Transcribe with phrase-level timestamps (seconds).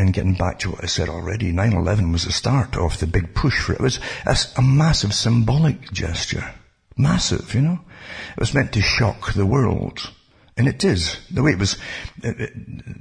[0.00, 3.34] and getting back to what I said already, 9-11 was the start of the big
[3.34, 3.80] push for it.
[3.80, 4.00] It was
[4.56, 6.54] a, massive symbolic gesture.
[6.96, 7.80] Massive, you know?
[8.32, 10.10] It was meant to shock the world.
[10.56, 11.16] And it is.
[11.30, 11.76] The way it was,
[12.24, 12.52] uh, uh, it,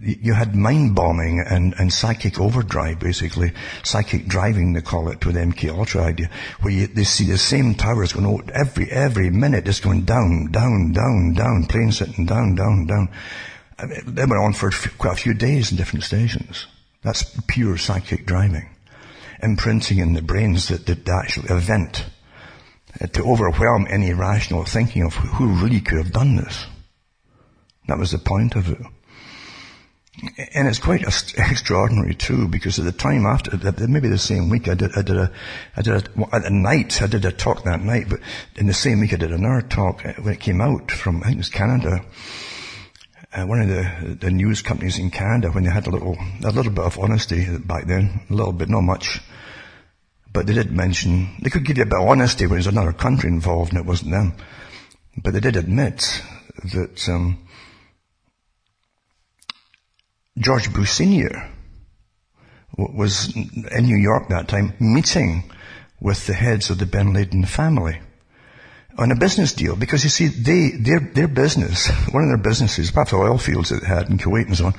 [0.02, 3.52] it, you had mind bombing and, and psychic overdrive, basically.
[3.84, 6.30] Psychic driving, they call it, with MK Ultra idea,
[6.62, 10.52] where you, they see the same towers going, oh, every, every minute just going down,
[10.52, 13.10] down, down, down, planes sitting down, down, down.
[13.78, 16.68] I mean, they went on for quite a few days in different stations.
[17.02, 18.70] That's pure psychic driving.
[19.42, 22.06] Imprinting in the brains that the actual event
[23.00, 26.66] uh, to overwhelm any rational thinking of who really could have done this.
[27.88, 28.82] That was the point of it.
[30.54, 31.04] And it's quite
[31.38, 33.58] extraordinary too, because at the time after,
[33.88, 35.32] maybe the same week, I did, I did a,
[35.78, 38.20] I did a, at night, I did a talk that night, but
[38.58, 41.36] in the same week I did another talk when it came out from, I think
[41.36, 42.04] it was Canada,
[43.34, 46.52] uh, one of the, the news companies in Canada, when they had a little, a
[46.52, 49.22] little bit of honesty back then, a little bit, not much,
[50.34, 52.94] but they did mention, they could give you a bit of honesty when there's another
[52.94, 54.34] country involved and it wasn't them.
[55.22, 56.24] But they did admit
[56.74, 57.46] that, um,
[60.38, 61.52] George Bush Sr.
[62.78, 65.44] was in New York that time meeting
[66.00, 68.00] with the heads of the bin Laden family
[68.98, 72.92] on a business deal because you see, they, their, their business, one of their businesses,
[72.92, 74.74] perhaps the oil fields that they had in Kuwait and so on,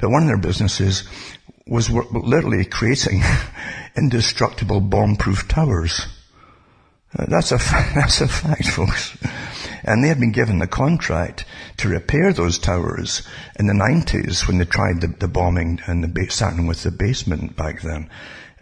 [0.00, 1.04] but one of their businesses
[1.66, 3.22] was literally creating
[3.96, 6.06] indestructible bomb-proof towers.
[7.16, 7.56] Uh, that's a,
[7.94, 9.16] that's a fact, folks.
[9.84, 11.44] And they had been given the contract
[11.78, 13.26] to repair those towers
[13.58, 17.56] in the 90s when they tried the, the bombing and the starting with the basement
[17.56, 18.10] back then.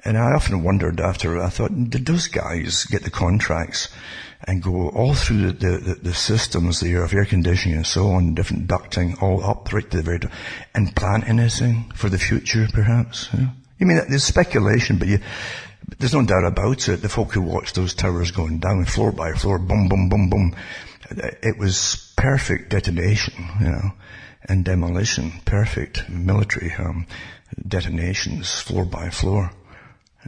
[0.05, 3.89] And I often wondered after, I thought, did those guys get the contracts
[4.45, 8.35] and go all through the, the, the, systems there of air conditioning and so on,
[8.35, 10.33] different ducting, all up right to the very top,
[10.75, 13.29] and plan anything for the future, perhaps?
[13.33, 13.51] Yeah?
[13.79, 15.21] You mean, there's speculation, but you,
[15.99, 17.03] there's no doubt about it.
[17.03, 20.57] The folk who watched those towers going down floor by floor, boom, boom, boom, boom,
[21.11, 23.93] it was perfect detonation, you know,
[24.45, 27.07] and demolition, perfect military um,
[27.67, 29.53] detonations, floor by floor.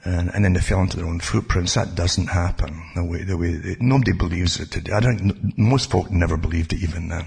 [0.03, 1.75] And, and, then they fell into their own footprints.
[1.75, 4.93] That doesn't happen the way, the way, it, nobody believes it today.
[4.93, 7.27] I don't, most folk never believed it even then.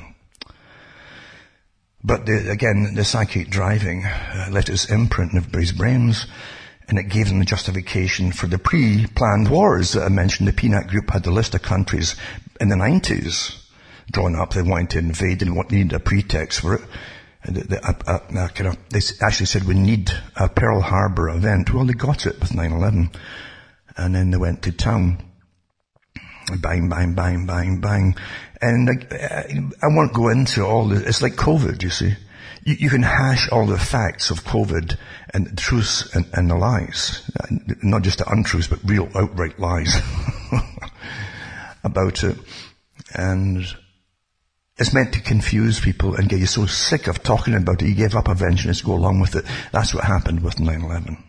[2.04, 6.28] But the, again, the psychic driving uh, let its imprint in everybody's brains
[6.88, 10.48] and it gave them the justification for the pre-planned wars that I mentioned.
[10.48, 12.16] The PNAC Group had the list of countries
[12.62, 13.58] in the 90s
[14.10, 14.54] drawn up.
[14.54, 16.82] They wanted to invade and needed a pretext for it.
[17.48, 21.74] Uh, uh, uh, kind of, they actually said we need a Pearl Harbor event.
[21.74, 23.16] Well, they got it with 9-11.
[23.96, 25.24] And then they went to town.
[26.60, 28.16] Bang, bang, bang, bang, bang.
[28.62, 29.44] And uh,
[29.82, 32.16] I won't go into all the, it's like COVID, you see
[32.68, 34.98] you, you, can hash all the facts of COVID
[35.34, 37.30] and the truths and, and the lies,
[37.82, 39.96] not just the untruths, but real outright lies
[41.86, 42.38] about it.
[43.14, 43.66] And
[44.78, 47.96] it's meant to confuse people and get you so sick of talking about it, you
[47.96, 49.46] give up eventually and go along with it.
[49.72, 51.24] That's what happened with 9-11.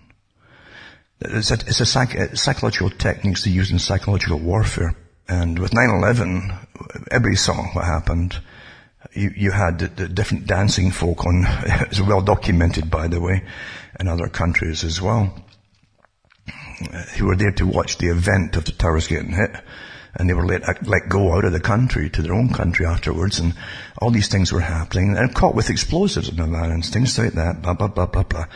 [1.21, 4.95] It's a, it's a psych, uh, psychological techniques they use in psychological warfare.
[5.29, 6.67] And with 9-11,
[7.11, 8.39] everybody saw what happened
[9.13, 11.45] you, you had the, the, different dancing folk on,
[11.91, 13.45] it's well documented by the way,
[13.99, 15.35] in other countries as well,
[16.93, 19.51] uh, who were there to watch the event of the towers getting hit.
[20.19, 23.39] And they were let, let go out of the country to their own country afterwards
[23.39, 23.55] and
[24.03, 27.75] all these things were happening and caught with explosives and and things like that, blah,
[27.75, 28.47] blah, blah, blah, blah.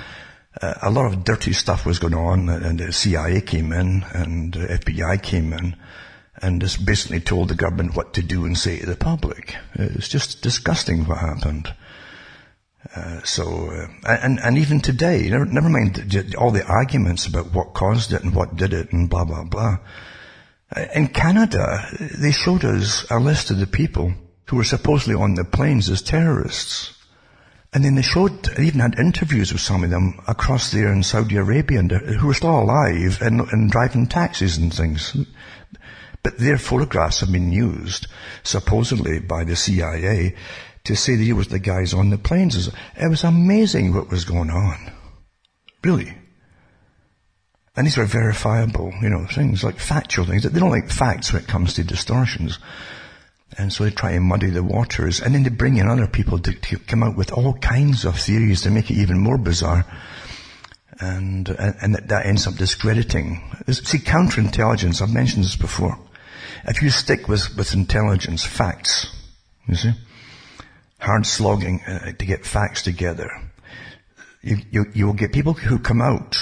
[0.61, 4.53] Uh, a lot of dirty stuff was going on and the CIA came in and
[4.53, 5.77] the FBI came in
[6.43, 9.55] and just basically told the government what to do and say to the public.
[9.75, 11.73] It's just disgusting what happened.
[12.95, 13.87] Uh, so, uh,
[14.23, 18.35] and, and even today, never, never mind all the arguments about what caused it and
[18.35, 19.79] what did it and blah, blah, blah.
[20.95, 24.15] In Canada, they showed us a list of the people
[24.47, 26.95] who were supposedly on the planes as terrorists.
[27.73, 31.03] And then they showed, they even had interviews with some of them across there in
[31.03, 35.17] Saudi Arabia and, uh, who were still alive and, and driving taxis and things.
[36.23, 38.07] But their photographs have been used,
[38.43, 40.37] supposedly by the CIA,
[40.85, 42.69] to say that he was the guys on the planes.
[42.97, 44.93] It was amazing what was going on.
[45.83, 46.15] Really.
[47.75, 50.43] And these are verifiable, you know, things like factual things.
[50.43, 52.59] They don't like facts when it comes to distortions.
[53.57, 55.21] And so they try and muddy the waters.
[55.21, 58.19] And then they bring in other people to, to come out with all kinds of
[58.19, 59.87] theories to make it even more bizarre.
[61.01, 63.43] And, and, and that, that ends up discrediting.
[63.71, 65.99] See, counterintelligence, I've mentioned this before.
[66.65, 69.07] If you stick with, with intelligence, facts,
[69.67, 69.93] you see,
[71.01, 73.31] hard slogging uh, to get facts together,
[74.43, 76.37] you, you, you will get people who come out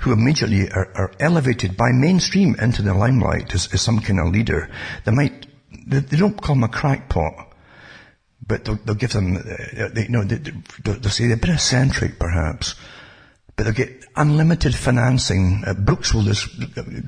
[0.00, 4.32] who immediately are, are elevated by mainstream into the limelight as, as, some kind of
[4.32, 4.70] leader.
[5.04, 5.46] They might,
[5.86, 7.54] they, they don't call a crackpot,
[8.46, 10.52] but they'll, they'll give them, uh, they, you know, they,
[10.84, 12.76] will say they're a bit eccentric perhaps,
[13.56, 15.64] but they'll get unlimited financing.
[15.66, 16.48] Uh, books will just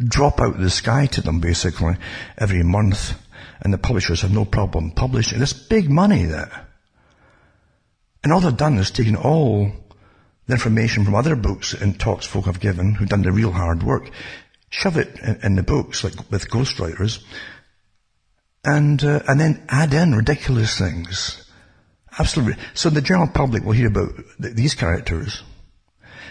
[0.08, 1.96] drop out of the sky to them basically
[2.36, 3.18] every month,
[3.62, 5.38] and the publishers have no problem publishing.
[5.38, 6.68] There's big money there.
[8.22, 9.72] And all they've done is taken all
[10.52, 14.10] information from other books and talks folk have given who've done the real hard work,
[14.70, 17.22] shove it in, in the books, like with ghostwriters,
[18.64, 21.50] and, uh, and then add in ridiculous things.
[22.18, 22.62] Absolutely.
[22.74, 25.42] So the general public will hear about th- these characters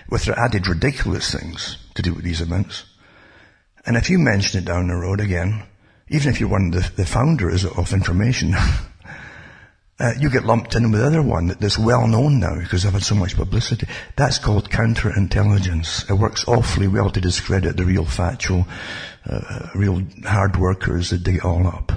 [0.10, 2.86] with their added ridiculous things to do with these events.
[3.86, 5.64] And if you mention it down the road again,
[6.10, 8.54] even if you're one of the, the founders of information,
[10.00, 12.94] uh, you get lumped in with the other one that's well known now because they've
[12.94, 13.88] had so much publicity.
[14.16, 16.10] That's called counterintelligence.
[16.10, 18.66] It works awfully well to discredit the real factual,
[19.30, 21.92] uh, real hard workers that dig it all up.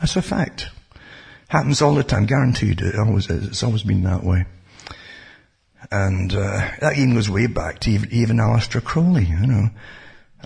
[0.00, 0.70] That's a fact.
[1.48, 2.80] Happens all the time, guaranteed.
[2.80, 3.46] It always is.
[3.46, 4.46] It's always been that way.
[5.90, 9.70] And uh, that even goes way back to even, even Aleister Crowley, you know.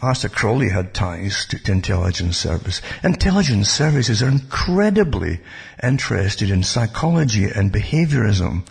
[0.00, 2.80] Aleister Crowley had ties to, to, intelligence service.
[3.04, 5.40] Intelligence services are incredibly
[5.82, 8.66] interested in psychology and behaviorism.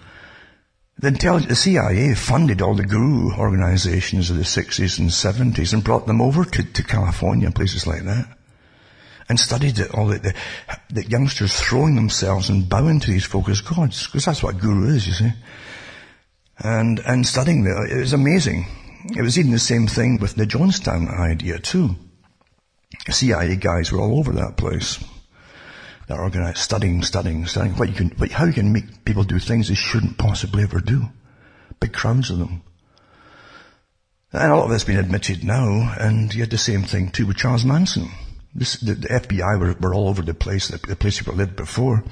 [0.97, 1.11] The,
[1.47, 6.21] the, CIA funded all the guru organizations of the 60s and 70s and brought them
[6.21, 8.37] over to, to California and places like that.
[9.29, 10.35] And studied it, all the, the,
[10.89, 15.07] the youngsters throwing themselves and bowing to these as gods, because that's what guru is,
[15.07, 15.31] you see.
[16.59, 18.65] And, and studying it, it was amazing.
[19.05, 21.95] It was even the same thing with the Jonestown idea too.
[23.09, 25.03] CIA guys were all over that place.
[26.07, 27.75] They're organized, studying, studying, studying.
[27.75, 30.79] What you can, what, how you can make people do things they shouldn't possibly ever
[30.79, 31.05] do.
[31.79, 32.63] Big crowds of them.
[34.33, 37.25] And a lot of it's been admitted now, and you had the same thing too
[37.25, 38.09] with Charles Manson.
[38.53, 41.55] This, the, the, FBI were, were all over the place, the, the place people lived
[41.55, 42.03] before,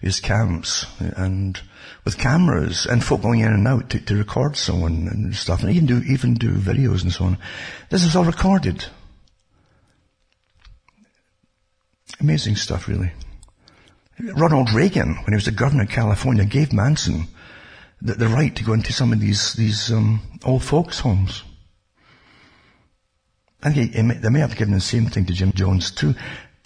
[0.00, 1.60] his camps, and
[2.04, 5.70] with cameras and folk going in and out to, to record someone and stuff, and
[5.70, 7.38] even do even do videos and so on.
[7.90, 8.86] This is all recorded.
[12.20, 13.12] Amazing stuff, really.
[14.18, 17.26] Ronald Reagan, when he was the governor of California, gave Manson
[18.00, 21.42] the, the right to go into some of these these um, old folks' homes.
[23.62, 26.14] And he, he may, they may have given the same thing to Jim Jones too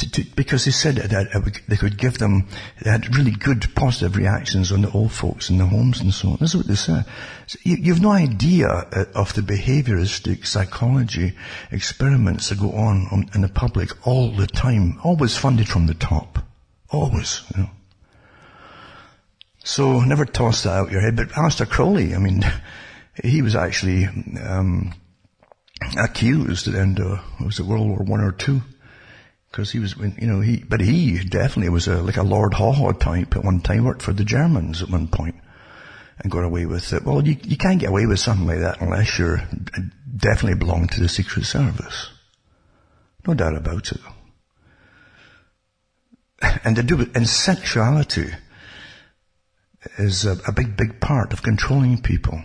[0.00, 2.48] to, to, because they said that they could give them,
[2.82, 6.30] they had really good positive reactions on the old folks in the homes and so
[6.30, 6.36] on.
[6.40, 7.04] That's what they said.
[7.46, 11.36] So you, have no idea uh, of the behavioristic psychology
[11.70, 15.94] experiments that go on, on in the public all the time, always funded from the
[15.94, 16.38] top.
[16.90, 17.70] Always, you know.
[19.62, 21.16] So never toss that out your head.
[21.16, 22.42] But Aleister Crowley, I mean,
[23.22, 24.06] he was actually
[24.42, 24.94] um,
[25.98, 28.62] accused at the end of was it World War One or two
[29.50, 32.72] because he was, you know, he, but he definitely was a, like a Lord Haw
[32.72, 35.34] Haw type at one time, worked for the Germans at one point
[36.18, 37.04] and got away with it.
[37.04, 39.80] Well, you, you can't get away with something like that unless you're uh,
[40.16, 42.10] definitely belong to the Secret Service.
[43.26, 44.00] No doubt about it.
[46.64, 48.30] And to do and sexuality
[49.98, 52.42] is a, a big, big part of controlling people.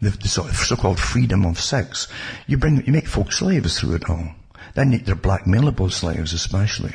[0.00, 2.06] The, the so-called freedom of sex.
[2.46, 4.34] You bring, you make folks slaves through it all.
[4.74, 6.94] Then they're blackmailable slaves especially.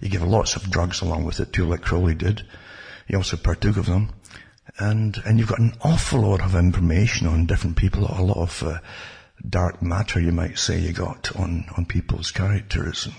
[0.00, 2.46] You give lots of drugs along with it too, like Crowley did.
[3.06, 4.10] He also partook of them.
[4.78, 8.62] And, and you've got an awful lot of information on different people, a lot of
[8.62, 8.78] uh,
[9.48, 13.06] dark matter, you might say, you got on, on people's characters.
[13.06, 13.14] And,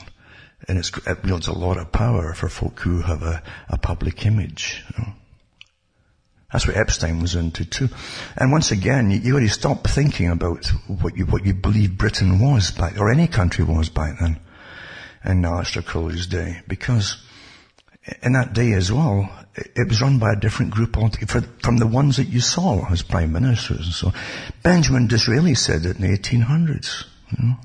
[0.68, 4.84] and it wields a lot of power for folk who have a, a public image.
[4.92, 5.14] You know.
[6.52, 7.90] That's what Epstein was into too.
[8.38, 11.98] And once again, you, you got to stop thinking about what you, what you believe
[11.98, 14.40] Britain was back, or any country was back then,
[15.26, 17.18] in Aleister Crowley's day, because
[18.24, 21.88] in that day as well, it was run by a different group altogether, from the
[21.88, 24.14] ones that you saw as prime ministers and so.
[24.64, 27.04] Benjamin Disraeli said it in the 1800s.
[27.32, 27.56] You know?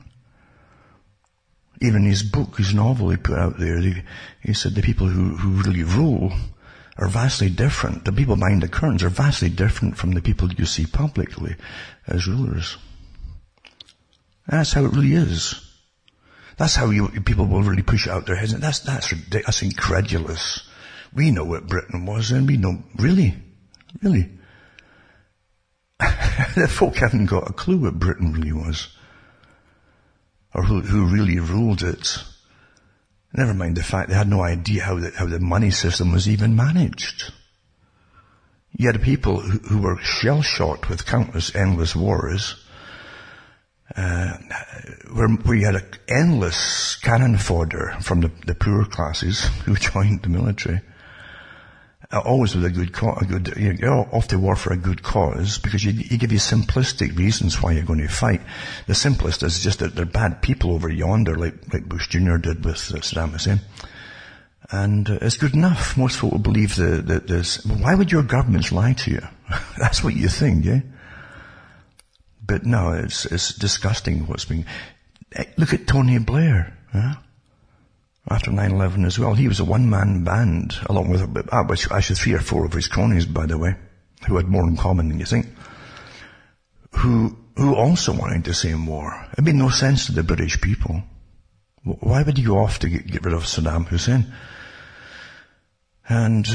[1.80, 4.02] Even his book, his novel he put out there, he,
[4.42, 6.32] he said the people who, who really rule
[6.98, 8.04] are vastly different.
[8.04, 11.56] The people behind the curtains are vastly different from the people you see publicly
[12.06, 12.76] as rulers.
[14.46, 15.68] That's how it really is.
[16.58, 18.54] That's how you, people will really push out their heads.
[18.58, 19.46] That's, that's ridiculous.
[19.46, 20.68] That's incredulous.
[21.14, 23.34] We know what Britain was and we know, really,
[24.02, 24.30] really.
[25.98, 28.88] the folk haven't got a clue what Britain really was.
[30.54, 32.22] Or who, who really ruled it.
[33.34, 36.28] Never mind the fact they had no idea how the, how the money system was
[36.28, 37.32] even managed.
[38.72, 42.56] You had people who, who were shell-shocked with countless endless wars,
[43.96, 44.36] uh,
[45.12, 50.22] where, where you had an endless cannon fodder from the, the poorer classes who joined
[50.22, 50.80] the military.
[52.12, 55.02] Always with a good, co- a good, you know, off to war for a good
[55.02, 58.42] cause because you, you give you simplistic reasons why you're going to fight.
[58.86, 62.36] The simplest is just that they're bad people over yonder, like like Bush Jr.
[62.36, 63.60] did with uh, Saddam Hussein.
[64.70, 65.96] And uh, it's good enough.
[65.96, 67.64] Most people believe that, that this.
[67.64, 69.22] Why would your governments lie to you?
[69.78, 70.80] That's what you think, yeah?
[72.44, 74.66] But no, it's, it's disgusting what's being,
[75.56, 77.14] look at Tony Blair, huh?
[78.28, 79.34] After 9-11 as well.
[79.34, 83.26] He was a one-man band, along with, uh, actually three or four of his cronies,
[83.26, 83.74] by the way,
[84.26, 85.46] who had more in common than you think,
[86.92, 89.26] who, who also wanted to see war.
[89.36, 91.02] It made no sense to the British people.
[91.82, 94.32] Why would you go off to get, get rid of Saddam Hussein?
[96.08, 96.46] And,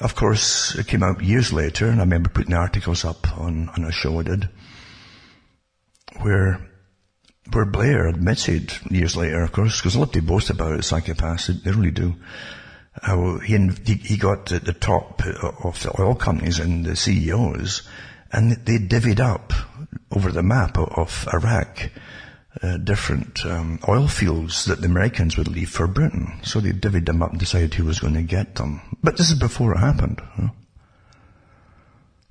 [0.00, 3.84] of course, it came out years later, and I remember putting articles up on, on
[3.84, 4.48] a show I did,
[6.20, 6.67] where
[7.52, 11.62] where Blair admitted years later, of course, because a lot they boast about it, psychopaths,
[11.62, 12.14] they really do.
[13.00, 17.82] How he, he got at the top of the oil companies and the CEOs,
[18.32, 19.52] and they divvied up
[20.10, 21.90] over the map of Iraq
[22.62, 26.40] uh, different um, oil fields that the Americans would leave for Britain.
[26.42, 28.80] So they divvied them up and decided who was going to get them.
[29.02, 30.20] But this is before it happened.
[30.20, 30.48] Huh?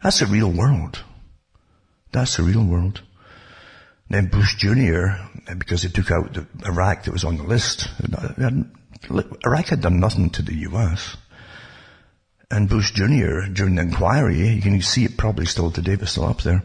[0.04, 1.04] That's the real world.
[2.12, 3.02] That's the real world.
[4.10, 5.18] Then Bush Jr.,
[5.58, 7.90] because he took out the Iraq that was on the list,
[9.46, 11.18] Iraq had done nothing to the US.
[12.50, 16.26] And Bush Jr., during the inquiry, you can see it probably still today, but still
[16.26, 16.64] up there,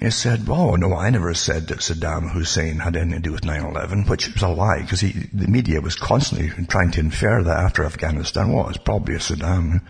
[0.00, 3.42] he said, oh no, I never said that Saddam Hussein had anything to do with
[3.42, 7.84] 9-11, which was a lie, because the media was constantly trying to infer that after
[7.84, 8.52] Afghanistan.
[8.52, 9.82] Well, it's probably a Saddam.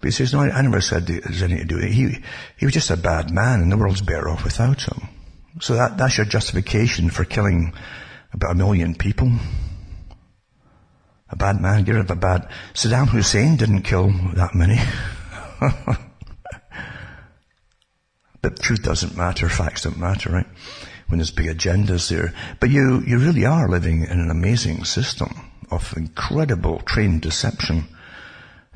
[0.00, 1.92] But he says, no, I never said there's anything to do with it.
[1.92, 2.18] He,
[2.56, 5.08] he was just a bad man and the world's better off without him.
[5.60, 7.72] So that, that's your justification for killing
[8.32, 9.32] about a million people.
[11.30, 12.48] A bad man, get rid of a bad...
[12.74, 14.78] Saddam Hussein didn't kill that many.
[18.40, 20.46] but truth doesn't matter, facts don't matter, right?
[21.08, 22.32] When there's big agendas there.
[22.60, 27.88] But you, you really are living in an amazing system of incredible trained deception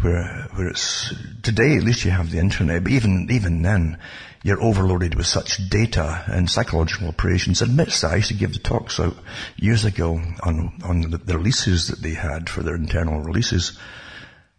[0.03, 3.99] where, where it's, today at least you have the internet, but even, even then,
[4.43, 7.63] you're overloaded with such data and psychological operations.
[7.63, 9.17] Admits that I used to give the talks out
[9.57, 13.79] years ago on, on the, the releases that they had for their internal releases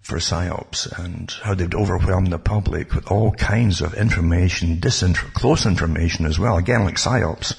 [0.01, 5.65] for PSYOPs and how they'd overwhelm the public with all kinds of information, disinf- close
[5.65, 7.57] information as well, again like PSYOPs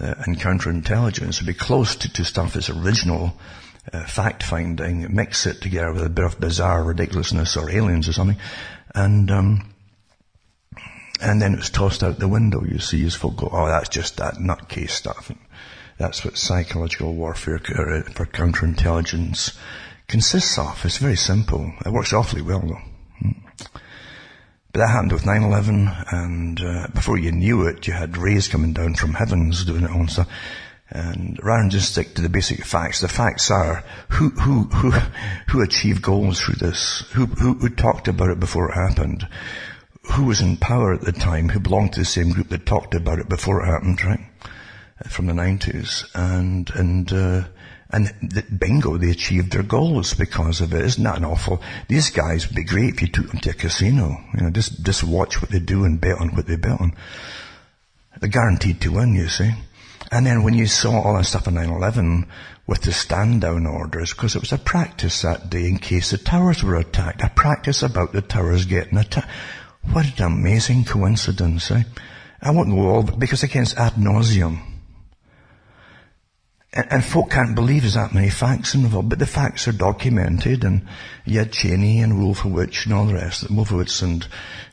[0.00, 3.36] uh, and counterintelligence would be close to, to stuff that's original
[3.92, 8.12] uh, fact finding, mix it together with a bit of bizarre ridiculousness or aliens or
[8.12, 8.38] something,
[8.94, 9.74] and um,
[11.20, 12.64] and then it was tossed out the window.
[12.64, 15.38] You see, as folk go, "Oh, that's just that nutcase stuff." And
[15.98, 19.56] that's what psychological warfare uh, for counterintelligence
[20.06, 20.84] consists of.
[20.84, 21.72] It's very simple.
[21.84, 22.82] It works awfully well, though.
[23.18, 23.30] Hmm.
[24.72, 28.74] But that happened with 9-11, and uh, before you knew it, you had rays coming
[28.74, 30.28] down from heavens doing it on stuff.
[30.90, 34.90] And rather than just stick to the basic facts, the facts are who, who, who,
[35.48, 37.00] who achieved goals through this?
[37.12, 39.28] Who, who, who talked about it before it happened?
[40.12, 41.50] Who was in power at the time?
[41.50, 44.20] Who belonged to the same group that talked about it before it happened, right?
[45.08, 46.06] From the 90s.
[46.14, 47.48] And, and, uh,
[47.90, 50.84] and the, bingo, they achieved their goals because of it.
[50.84, 51.60] Isn't that an awful?
[51.88, 54.16] These guys would be great if you took them to a casino.
[54.34, 56.96] You know, just, just watch what they do and bet on what they bet on.
[58.18, 59.52] They're guaranteed to win, you see.
[60.10, 62.26] And then when you saw all that stuff on 9-11
[62.66, 66.18] with the stand down orders, because it was a practice that day in case the
[66.18, 69.28] towers were attacked, a practice about the towers getting attacked.
[69.92, 71.82] What an amazing coincidence, eh?
[72.40, 74.60] I won't go all, because again it's ad nauseum.
[76.72, 80.64] And, and folk can't believe there's that many facts involved, but the facts are documented,
[80.64, 80.86] and
[81.26, 84.26] you had Cheney and Wolfowitz and all the rest, Wolfowitz and,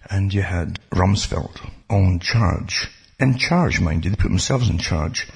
[0.09, 4.11] and you had Rumsfeld on charge in charge, mind you.
[4.11, 5.27] They put themselves in charge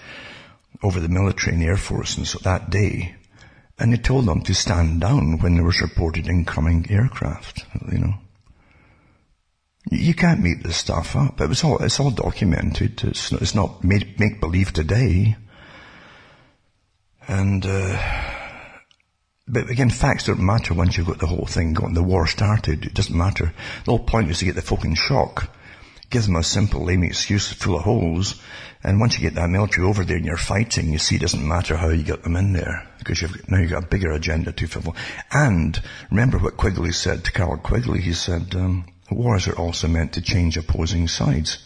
[0.83, 3.15] over the military and the air force and so that day.
[3.77, 8.13] And they told them to stand down when there was reported incoming aircraft, you know.
[9.89, 11.39] You can't make this stuff up.
[11.39, 13.01] It was all, it's all documented.
[13.03, 15.37] It's, it's not make, make believe today.
[17.27, 17.97] And, uh,
[19.47, 21.93] but again, facts don't matter once you've got the whole thing going.
[21.93, 22.85] The war started.
[22.85, 23.53] It doesn't matter.
[23.85, 25.49] The whole point is to get the folk in shock
[26.09, 28.41] give them a simple lame excuse full of holes.
[28.83, 31.47] And once you get that military over there and you're fighting, you see it doesn't
[31.47, 34.51] matter how you get them in there because you've, now you've got a bigger agenda
[34.53, 34.95] to fulfill.
[35.31, 38.01] And remember what Quigley said to Carroll Quigley.
[38.01, 41.63] He said, um, wars are also meant to change opposing sides.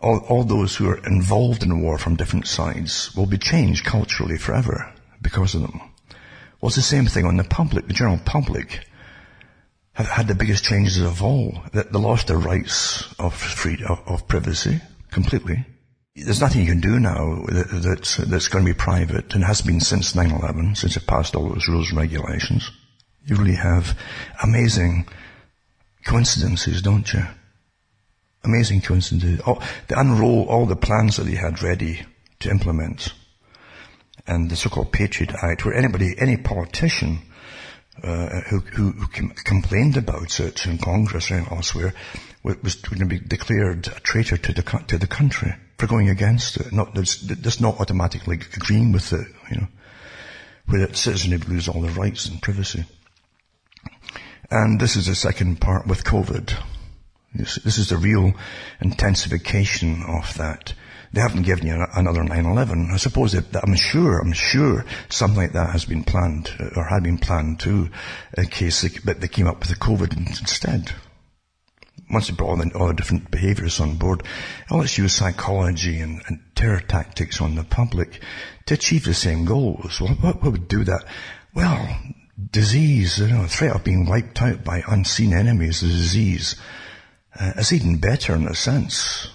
[0.00, 4.38] All, all those who are involved in war from different sides will be changed culturally
[4.38, 5.80] forever because of them.
[6.60, 8.87] Well, it's the same thing on the public, the general public
[9.98, 11.60] have had the biggest changes of all.
[11.72, 15.66] That they lost their rights of freedom, of, of, privacy completely.
[16.14, 19.60] There's nothing you can do now that, that's, that's going to be private and has
[19.60, 22.70] been since 9-11, since it passed all those rules and regulations.
[23.24, 23.98] You really have
[24.42, 25.08] amazing
[26.06, 27.24] coincidences, don't you?
[28.44, 29.40] Amazing coincidences.
[29.46, 32.06] Oh, they unroll all the plans that they had ready
[32.38, 33.12] to implement.
[34.28, 37.18] And the so-called Patriot Act, where anybody, any politician
[38.02, 41.94] uh, who, who, who complained about it in Congress and elsewhere
[42.42, 46.56] was going to be declared a traitor to the to the country for going against
[46.56, 46.72] it.
[46.72, 49.68] Not just not automatically agreeing with it, you know,
[50.66, 52.84] where the citizen would lose all their rights and privacy.
[54.50, 56.54] And this is the second part with COVID.
[57.34, 58.32] This, this is the real
[58.80, 60.72] intensification of that.
[61.12, 62.92] They haven't given you another 9-11.
[62.92, 67.02] I suppose that, I'm sure, I'm sure something like that has been planned, or had
[67.02, 67.90] been planned too,
[68.36, 70.92] in case they, but they came up with the COVID instead.
[72.10, 74.22] Once they brought all the, all the different behaviors on board,
[74.70, 78.20] oh, let's use psychology and, and terror tactics on the public
[78.66, 80.00] to achieve the same goals.
[80.00, 81.04] Well, what, what would do that?
[81.54, 81.98] Well,
[82.50, 86.54] disease, you know, threat of being wiped out by unseen enemies, the disease,
[87.38, 89.28] uh, is even better in a sense.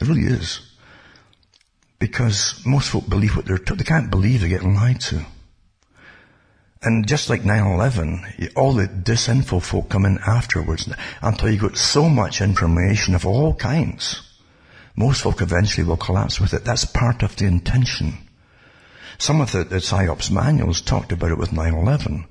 [0.00, 0.60] It really is.
[1.98, 3.80] Because most folk believe what they're told.
[3.80, 5.24] They can't believe they're getting lied to.
[6.80, 10.88] And just like 9-11, all the disinfo folk come in afterwards
[11.20, 14.22] until you got so much information of all kinds.
[14.94, 16.64] Most folk eventually will collapse with it.
[16.64, 18.18] That's part of the intention.
[19.18, 22.26] Some of the, the PSYOPS manuals talked about it with 9-11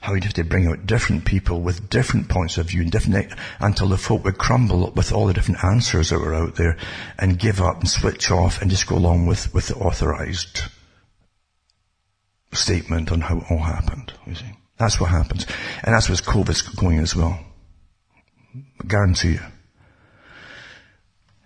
[0.00, 3.32] how he'd have to bring out different people with different points of view and different,
[3.60, 6.76] until the folk would crumble with all the different answers that were out there
[7.18, 10.62] and give up and switch off and just go along with, with the authorized
[12.52, 14.52] statement on how it all happened, you see.
[14.78, 15.44] That's what happens.
[15.82, 17.38] And that's what's COVID's going as well.
[18.54, 19.40] I guarantee you.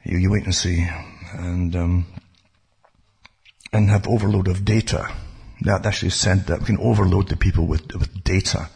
[0.04, 0.86] You, you wait and see.
[1.32, 2.06] And, um,
[3.72, 5.10] and have overload of data
[5.64, 8.68] that actually said that we can overload the people with, with data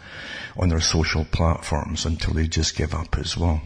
[0.56, 3.60] on their social platforms until they just give up as well.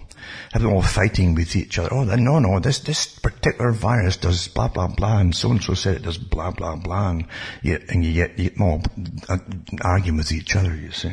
[0.53, 1.93] Have them all fighting with each other.
[1.93, 6.03] Oh, no, no, this, this particular virus does blah, blah, blah, and so-and-so said it
[6.03, 7.27] does blah, blah, blah, and,
[7.63, 8.51] yet, and you get, you
[9.29, 9.39] uh,
[9.83, 11.13] arguing with each other, you see.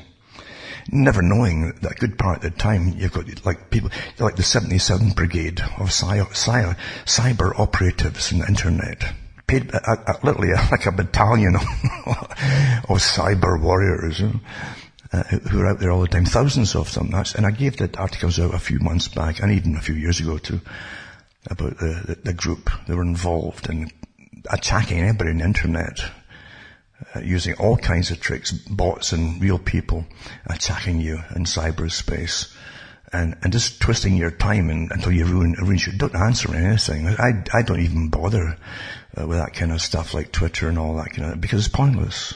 [0.90, 3.90] Never knowing that a good part of the time you've got like people,
[4.20, 9.14] like the 77 Brigade of cyber, cyber operatives in the internet
[9.48, 11.62] paid uh, uh, literally like a battalion of,
[12.90, 14.22] of cyber warriors
[15.14, 17.10] uh, who are out there all the time, thousands of them.
[17.12, 19.96] That's, and I gave the articles out a few months back, and even a few
[19.96, 20.60] years ago too,
[21.50, 23.90] about the, the, the group that were involved in
[24.52, 26.00] attacking anybody on the internet.
[27.14, 30.04] Uh, using all kinds of tricks, bots and real people
[30.48, 32.52] attacking you in cyberspace
[33.14, 35.98] and, and just twisting your time and, until you ruin, ruin you.
[35.98, 37.08] Don't answer anything.
[37.08, 38.58] I, I don't even bother
[39.18, 41.76] uh, with that kind of stuff like Twitter and all that kind of, because it's
[41.76, 42.34] pointless.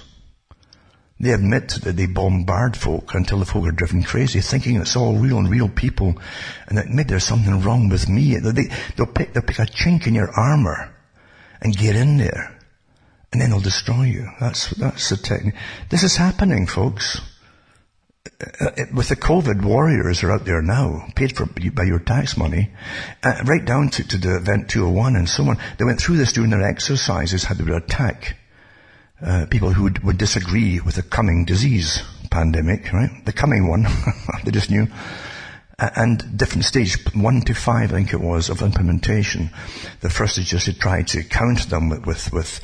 [1.19, 5.17] They admit that they bombard folk until the folk are driven crazy, thinking it's all
[5.17, 6.15] real and real people,
[6.67, 8.37] and that maybe there's something wrong with me.
[8.37, 10.95] They, they'll pick, they'll pick a chink in your armor
[11.61, 12.57] and get in there,
[13.31, 14.29] and then they'll destroy you.
[14.39, 15.53] That's, that's the technique.
[15.89, 17.21] This is happening, folks.
[18.23, 22.69] Uh, with the COVID warriors are out there now, paid for by your tax money,
[23.23, 25.57] uh, right down to, to the event 201 and so on.
[25.79, 28.37] They went through this during their exercises, how they would attack
[29.25, 33.25] uh, people who would, would disagree with the coming disease pandemic, right?
[33.25, 33.87] The coming one,
[34.43, 34.87] they just knew.
[35.79, 39.49] and different stage, one to five, I think it was, of implementation.
[40.01, 42.61] The first is just to try to counter them with, with, with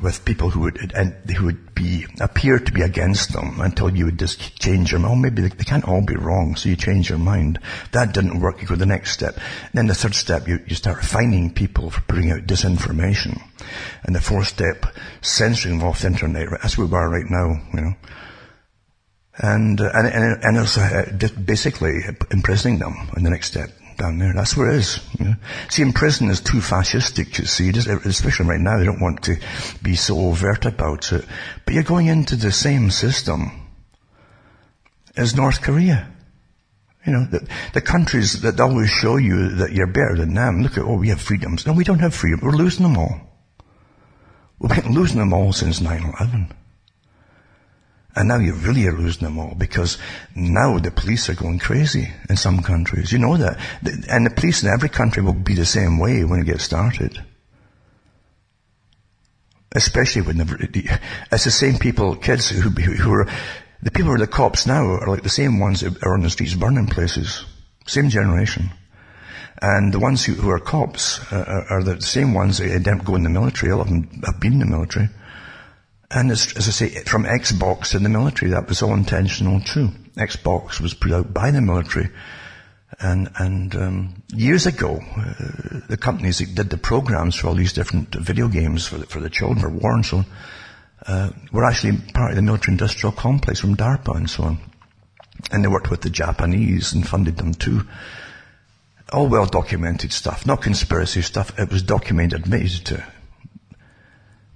[0.00, 4.04] with people who would and who would be appear to be against them until you
[4.04, 5.12] would just change your mind.
[5.12, 7.58] Oh, maybe they, they, can't all be wrong, so you change your mind.
[7.90, 8.62] That didn't work.
[8.62, 9.38] You go to the next step.
[9.74, 13.42] then the third step, you, you start fining people for putting out disinformation,
[14.04, 14.86] and the fourth step,
[15.20, 16.48] censoring them off the internet.
[16.50, 17.60] That's where we are right now.
[17.74, 17.94] You know.
[19.38, 23.70] And, uh, and, and, also uh, basically imprisoning them in the next step
[24.02, 24.32] down there.
[24.32, 24.98] That's where it is.
[25.18, 25.36] You know?
[25.70, 28.78] See, in prison is too fascistic, you see, especially right now.
[28.78, 29.36] They don't want to
[29.80, 31.24] be so overt about it.
[31.64, 33.52] But you're going into the same system
[35.16, 36.08] as North Korea.
[37.06, 40.76] You know, the, the countries that always show you that you're better than them, look
[40.76, 41.64] at, oh, we have freedoms.
[41.64, 42.40] No, we don't have freedom.
[42.42, 43.20] We're losing them all.
[44.58, 46.50] We've been losing them all since 9-11.
[48.14, 49.96] And now you really are losing them all because
[50.34, 53.10] now the police are going crazy in some countries.
[53.10, 53.58] You know that.
[54.10, 57.18] And the police in every country will be the same way when it gets started.
[59.74, 61.00] Especially when the,
[61.32, 63.26] it's the same people, kids who, who are,
[63.82, 66.20] the people who are the cops now are like the same ones that are on
[66.20, 67.46] the streets burning places.
[67.86, 68.70] Same generation.
[69.62, 73.14] And the ones who, who are cops uh, are, are, the same ones that go
[73.14, 73.72] in the military.
[73.72, 75.08] A lot of them have been in the military.
[76.14, 79.88] And as, as, I say, from Xbox to the military, that was all intentional too.
[80.16, 82.10] Xbox was put out by the military.
[83.00, 87.72] And, and um, years ago, uh, the companies that did the programs for all these
[87.72, 90.26] different video games for the, for the children, for war and so on,
[91.06, 94.58] uh, were actually part of the military industrial complex from DARPA and so on.
[95.50, 97.86] And they worked with the Japanese and funded them too.
[99.12, 101.58] All well documented stuff, not conspiracy stuff.
[101.58, 103.11] It was documented, admitted to.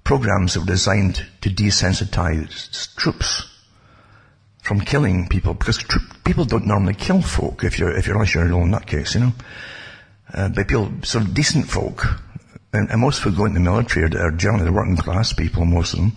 [0.07, 3.45] Programs that were designed to desensitize troops
[4.61, 5.83] from killing people because
[6.23, 9.19] people don't normally kill folk if you're, if you're unless you're a little nutcase, you
[9.19, 9.33] know.
[10.33, 12.05] Uh, but people, sort of decent folk,
[12.71, 15.65] and, and most people go into the military are, are generally the working class people,
[15.65, 16.13] most of them,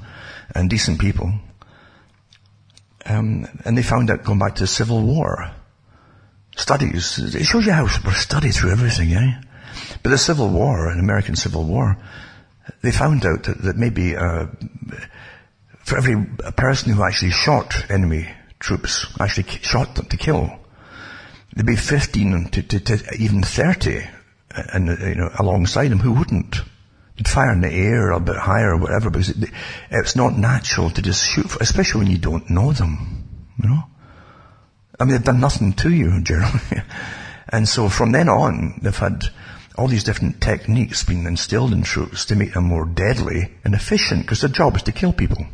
[0.55, 1.33] and decent people.
[3.07, 5.51] Um, and they found out going back to the Civil War.
[6.55, 9.41] Studies, it shows you how we're studied through everything, eh?
[10.05, 11.97] But the Civil War, an American Civil War,
[12.83, 14.47] they found out that, that maybe uh,
[15.81, 16.25] for every
[16.57, 18.29] person who actually shot enemy
[18.59, 20.59] troops, actually shot them to kill,
[21.55, 24.07] there'd be 15 to, to, to even 30
[24.51, 26.57] and you know alongside them who wouldn't.
[27.17, 29.51] They'd fire in the air a bit higher or whatever because it,
[29.91, 33.53] it's not natural to just shoot, especially when you don't know them.
[33.63, 33.83] You know,
[34.99, 36.83] I mean they've done nothing to you generally,
[37.49, 39.25] and so from then on they've had
[39.81, 44.21] all these different techniques being instilled in troops to make them more deadly and efficient
[44.21, 45.47] because their job is to kill people.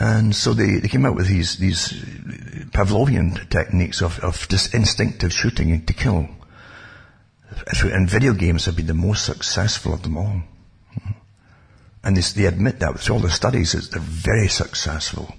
[0.00, 1.92] And so they, they came out with these, these
[2.72, 6.28] Pavlovian techniques of, of just instinctive shooting to kill.
[7.84, 10.42] And video games have been the most successful of them all.
[12.02, 15.32] And they, they admit that with all the studies, they're very successful.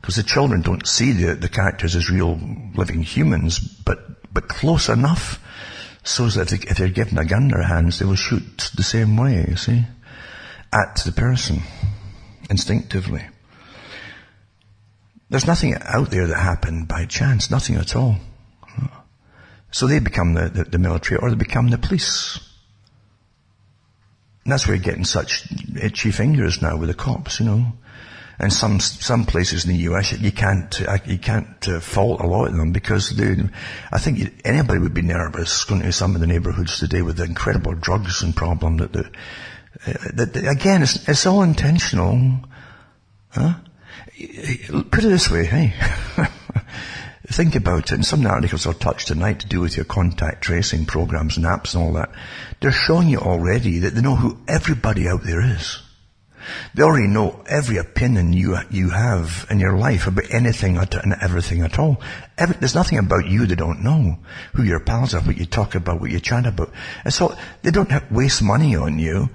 [0.00, 2.38] Because the children don't see the, the characters as real
[2.74, 5.42] living humans, but, but close enough
[6.04, 8.82] so that if, they, they're given a gun in their hands, they will shoot the
[8.82, 9.84] same way, you see,
[10.72, 11.62] at the person,
[12.48, 13.26] instinctively.
[15.30, 18.16] There's nothing out there that happened by chance, nothing at all.
[19.70, 22.40] So they become the, the, the military or they become the police.
[24.44, 27.72] And that's where you're getting such eh, itchy fingers now with the cops, you know.
[28.40, 32.46] And some some places in the US you can't you can't uh, fault a lot
[32.46, 33.36] of them because they,
[33.90, 37.24] I think anybody would be nervous going to some of the neighbourhoods today with the
[37.24, 39.10] incredible drugs and problem that the
[39.86, 42.40] uh, that, that again it's, it's all intentional,
[43.30, 43.54] huh?
[44.90, 45.74] Put it this way, hey.
[47.30, 50.86] Think about it, and some articles I'll touch tonight to do with your contact tracing
[50.86, 52.10] programs and apps and all that.
[52.60, 55.82] They're showing you already that they know who everybody out there is.
[56.74, 61.62] They already know every opinion you, you have in your life about anything and everything
[61.62, 62.00] at all.
[62.36, 64.18] Every, there's nothing about you they don't know.
[64.54, 66.72] Who your pals are, what you talk about, what you chat about.
[67.04, 69.30] It's all, they don't have, waste money on you.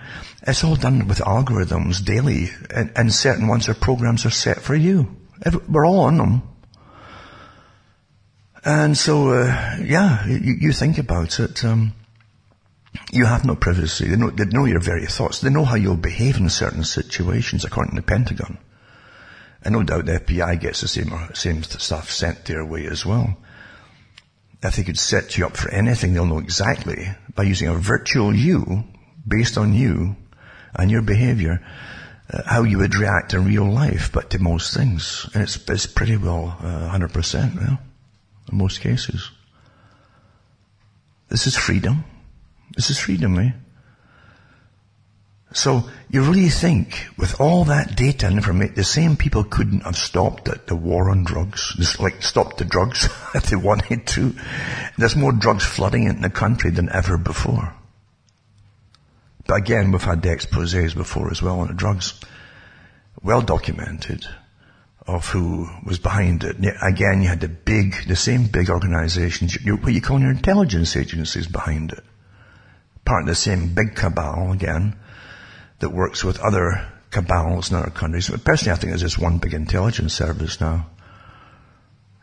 [0.45, 4.75] It's all done with algorithms daily, and, and certain ones or programs are set for
[4.75, 5.15] you.
[5.45, 6.43] Every, we're all on them.
[8.65, 11.65] And so, uh, yeah, you, you, think about it.
[11.65, 11.93] Um,
[13.11, 14.07] you have no privacy.
[14.07, 15.39] They know, they know your very thoughts.
[15.39, 18.57] They know how you'll behave in certain situations, according to the Pentagon.
[19.63, 23.37] And no doubt the FBI gets the same, same stuff sent their way as well.
[24.61, 28.33] If they could set you up for anything, they'll know exactly by using a virtual
[28.33, 28.83] you,
[29.27, 30.15] based on you,
[30.75, 31.65] and your behavior,
[32.31, 35.29] uh, how you would react in real life, but to most things.
[35.33, 37.79] And it's, it's pretty well uh, 100%, well,
[38.51, 39.29] in most cases.
[41.29, 42.03] This is freedom.
[42.75, 43.51] This is freedom, eh?
[45.53, 49.95] So you really think with all that data and information, the same people couldn't have
[49.95, 54.33] stopped the, the war on drugs, just like stopped the drugs if they wanted to.
[54.97, 57.75] There's more drugs flooding in the country than ever before.
[59.45, 62.19] But again, we've had the exposés before as well on the drugs.
[63.21, 64.25] Well documented
[65.05, 66.55] of who was behind it.
[66.81, 71.45] Again, you had the big, the same big organizations, what you call your intelligence agencies
[71.45, 72.03] behind it.
[73.05, 74.95] Part of the same big cabal again
[75.79, 78.29] that works with other cabals in other countries.
[78.29, 80.87] But personally, I think there's just one big intelligence service now.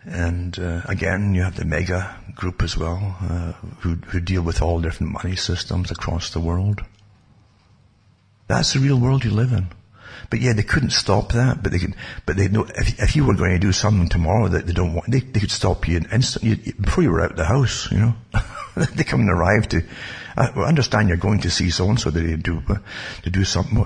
[0.05, 4.63] And uh, again, you have the mega group as well, uh, who, who deal with
[4.63, 6.83] all different money systems across the world.
[8.49, 9.69] That's the real world you live in.
[10.31, 11.95] But yeah, they couldn't stop that, but they could,
[12.27, 14.95] but they know, if, if you were going to do something tomorrow that they don't
[14.95, 17.99] want, they, they could stop you instantly, before you were out of the house, you
[17.99, 18.15] know.
[18.95, 19.83] they come and arrive to,
[20.41, 22.63] I understand you're going to see so-and-so they do,
[23.23, 23.85] to do something.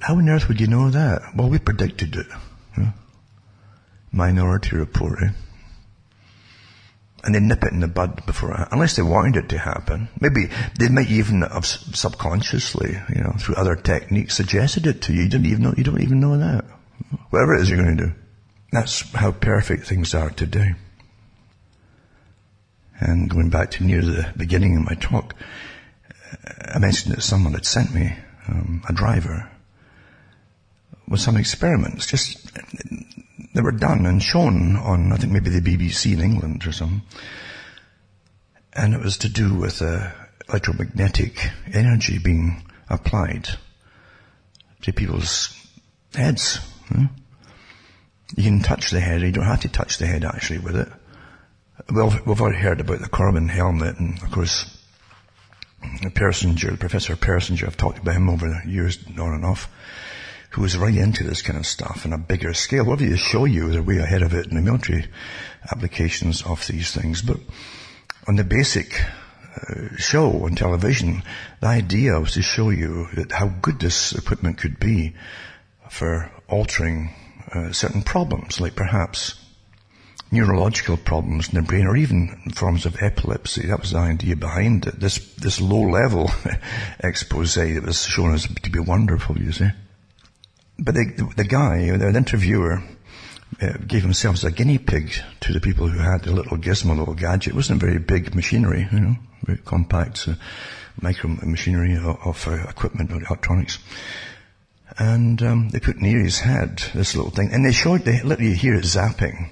[0.00, 1.22] How on earth would you know that?
[1.34, 2.26] Well, we predicted it.
[4.12, 5.30] Minority Report, eh?
[7.24, 10.08] And they nip it in the bud before, unless they wanted it to happen.
[10.20, 15.22] Maybe they might even have subconsciously, you know, through other techniques suggested it to you.
[15.22, 16.64] You don't even know, you don't even know that.
[17.30, 18.12] Whatever it is you're going to do.
[18.70, 20.76] That's how perfect things are today.
[23.00, 25.34] And going back to near the beginning of my talk,
[26.74, 28.14] I mentioned that someone had sent me
[28.48, 29.50] um, a driver
[31.06, 32.06] with some experiments.
[32.06, 32.50] Just
[33.54, 37.02] they were done and shown on, I think maybe the BBC in England or something.
[38.72, 40.10] And it was to do with uh,
[40.48, 43.48] electromagnetic energy being applied
[44.82, 45.54] to people's
[46.14, 46.56] heads.
[46.88, 47.06] Hmm?
[48.36, 50.88] You can touch the head, you don't have to touch the head actually with it.
[51.86, 54.66] Well, we've already heard about the Koren helmet and of course
[55.80, 59.70] Persinger, Professor Persinger, I've talked about him over the years on and off
[60.50, 62.84] who was right into this kind of stuff on a bigger scale.
[62.84, 65.06] Whatever they show you, they're way ahead of it in the military
[65.70, 67.22] applications of these things.
[67.22, 67.38] But
[68.26, 71.22] on the basic uh, show on television,
[71.60, 75.14] the idea was to show you that how good this equipment could be
[75.90, 77.14] for altering
[77.54, 79.37] uh, certain problems, like perhaps
[80.30, 83.66] neurological problems in the brain or even forms of epilepsy.
[83.66, 85.00] That was the idea behind it.
[85.00, 86.30] This, this low level
[87.00, 89.70] expose that was shown as to be wonderful, you see.
[90.78, 92.82] But the, the guy, the interviewer,
[93.60, 96.96] uh, gave himself as a guinea pig to the people who had the little gizmo,
[96.96, 97.52] little gadget.
[97.52, 100.34] It wasn't very big machinery, you know, very compact uh,
[101.00, 103.78] micro machinery of, of uh, equipment or electronics.
[104.98, 108.54] And um, they put near his head this little thing, and they showed they literally
[108.54, 109.50] hear it zapping.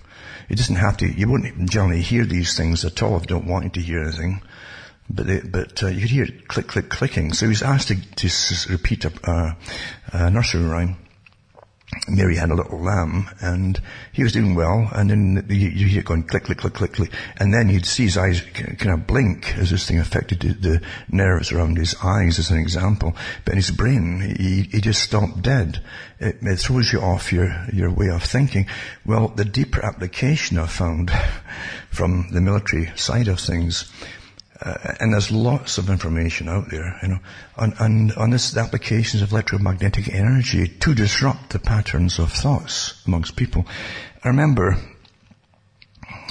[0.48, 1.06] It doesn't have to.
[1.06, 4.02] You wouldn't generally hear these things at all if you don't want you to hear
[4.02, 4.42] anything.
[5.08, 7.32] But they, but uh, you could hear it click, click, clicking.
[7.32, 9.56] So he was asked to, to repeat a,
[10.12, 10.96] a nursery rhyme
[12.08, 13.80] Mary had a little lamb and
[14.12, 17.12] he was doing well and then you hear it going click, click, click, click, click.
[17.36, 21.52] And then you'd see his eyes kind of blink as this thing affected the nerves
[21.52, 23.14] around his eyes as an example.
[23.44, 25.80] But in his brain, he, he just stopped dead.
[26.18, 28.66] It, it throws you off your, your way of thinking.
[29.04, 31.12] Well, the deeper application I've found
[31.90, 33.90] from the military side of things
[34.60, 37.18] uh, and there's lots of information out there, you know,
[37.56, 43.02] on, on, on this, the applications of electromagnetic energy to disrupt the patterns of thoughts
[43.06, 43.66] amongst people.
[44.24, 44.76] I remember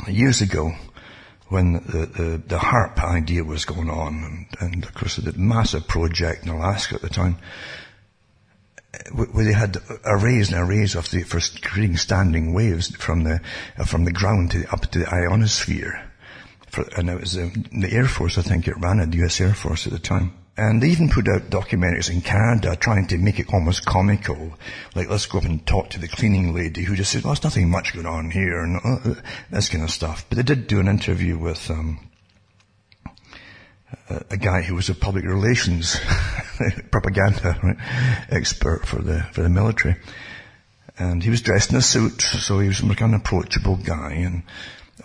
[0.08, 0.74] years ago
[1.50, 5.88] when the, the, the HAARP idea was going on, and, and of course the massive
[5.88, 7.38] project in Alaska at the time,
[9.14, 13.42] where they had arrays and arrays of the, for creating standing waves from the,
[13.86, 16.12] from the ground to, up to the ionosphere
[16.76, 19.40] for, and it was um, the Air Force, I think it ran it, the US
[19.40, 20.34] Air Force at the time.
[20.58, 24.54] And they even put out documentaries in Canada trying to make it almost comical.
[24.94, 27.44] Like, let's go up and talk to the cleaning lady who just said, well, there's
[27.44, 30.26] nothing much going on here and uh, this kind of stuff.
[30.30, 32.00] But they did do an interview with, um,
[34.10, 35.98] a, a guy who was a public relations
[36.92, 37.78] propaganda right,
[38.30, 39.96] expert for the, for the military.
[40.98, 44.44] And he was dressed in a suit, so he was like an approachable guy and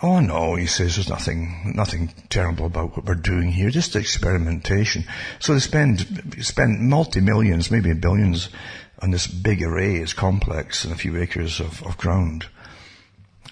[0.01, 5.03] Oh no, he says there's nothing, nothing terrible about what we're doing here, just experimentation.
[5.39, 8.49] So they spend, spend multi-millions, maybe billions
[8.99, 12.45] on this big array, this complex and a few acres of, of ground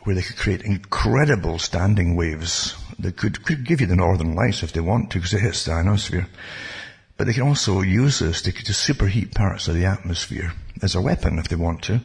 [0.04, 4.63] where they could create incredible standing waves that could, could give you the northern lights
[4.63, 6.28] if they want to because it hits the ionosphere.
[7.17, 11.02] But they can also use this to, to superheat parts of the atmosphere as a
[11.02, 11.99] weapon if they want to.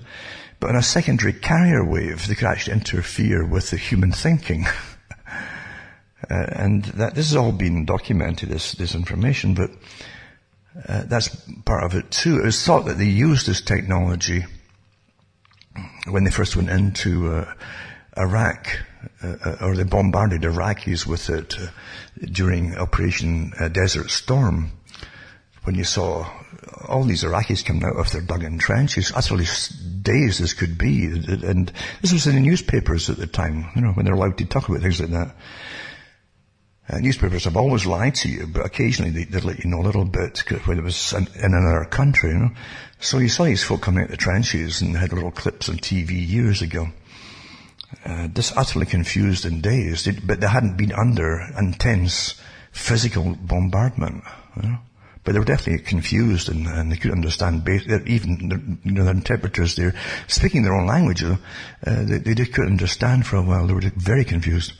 [0.65, 4.65] But in a secondary carrier wave, they could actually interfere with the human thinking.
[6.31, 9.69] uh, and that, this has all been documented, this, this information, but
[10.89, 11.29] uh, that's
[11.67, 12.39] part of it too.
[12.39, 14.47] It was thought that they used this technology
[16.09, 17.55] when they first went into uh,
[18.17, 18.67] Iraq,
[19.23, 21.67] uh, uh, or they bombarded Iraqis with it uh,
[22.33, 24.73] during Operation Desert Storm
[25.65, 26.27] when you saw
[26.89, 29.47] all these Iraqis coming out of their dug-in trenches, utterly
[30.03, 31.07] dazed as could be.
[31.07, 34.45] And this was in the newspapers at the time, you know, when they're allowed to
[34.45, 35.35] talk about things like that.
[36.87, 39.87] Uh, newspapers have always lied to you, but occasionally they, would let you know a
[39.89, 42.51] little bit when it was in, in another country, you know.
[43.01, 45.77] So you saw these folk coming out of the trenches and had little clips on
[45.77, 46.89] TV years ago.
[48.05, 52.35] uh, just utterly confused and dazed, but they hadn't been under intense
[52.73, 54.25] physical bombardment.
[54.57, 54.79] You know?
[55.25, 57.67] But they were definitely confused and, and they couldn't understand,
[58.07, 59.95] even you know, the interpreters there,
[60.29, 61.37] speaking their own language, uh,
[61.83, 63.67] they, they just couldn't understand for a while.
[63.67, 64.75] They were very confused.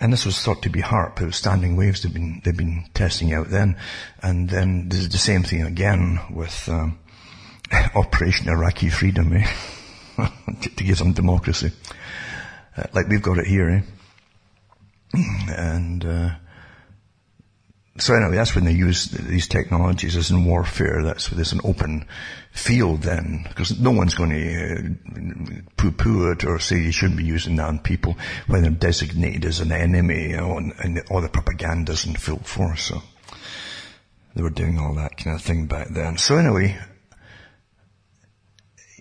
[0.00, 1.20] And this was thought to be HAARP.
[1.20, 3.76] It was standing waves they'd been, they'd been testing out then.
[4.22, 6.98] And then this is the same thing again with um,
[7.94, 9.50] Operation Iraqi Freedom, eh?
[10.60, 11.72] to, to give some democracy.
[12.76, 13.82] Uh, like we've got it here, eh?
[15.56, 16.30] And, uh,
[17.98, 21.02] so anyway, that's when they use these technologies as in warfare.
[21.02, 22.06] That's there's an open
[22.52, 27.24] field then, because no one's going to uh, poo-poo it or say you shouldn't be
[27.24, 32.06] using that on people when they're designated as an enemy, know, and, all the propaganda's
[32.06, 32.84] in full force.
[32.84, 33.02] So
[34.34, 36.18] they were doing all that kind of thing back then.
[36.18, 36.76] So anyway,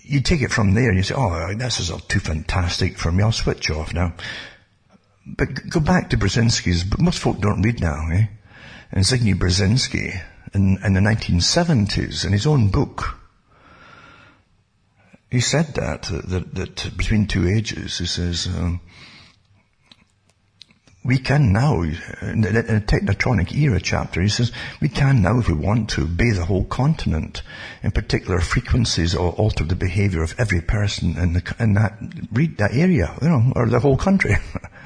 [0.03, 3.11] you take it from there and you say, oh, this is all too fantastic for
[3.11, 3.23] me.
[3.23, 4.13] I'll switch off now.
[5.25, 8.27] But go back to Brzezinski's, but most folk don't read now, eh?
[8.91, 10.21] And Zbigniew Brzezinski
[10.53, 13.19] in, in the 1970s, in his own book,
[15.29, 18.79] he said that, that, that between two ages, he says, um,
[21.03, 25.53] we can now, in a technotronic era chapter, he says, we can now, if we
[25.53, 27.43] want to, bathe the whole continent.
[27.81, 31.97] In particular, frequencies or alter the behavior of every person in, the, in that,
[32.57, 34.35] that area, you know, or the whole country.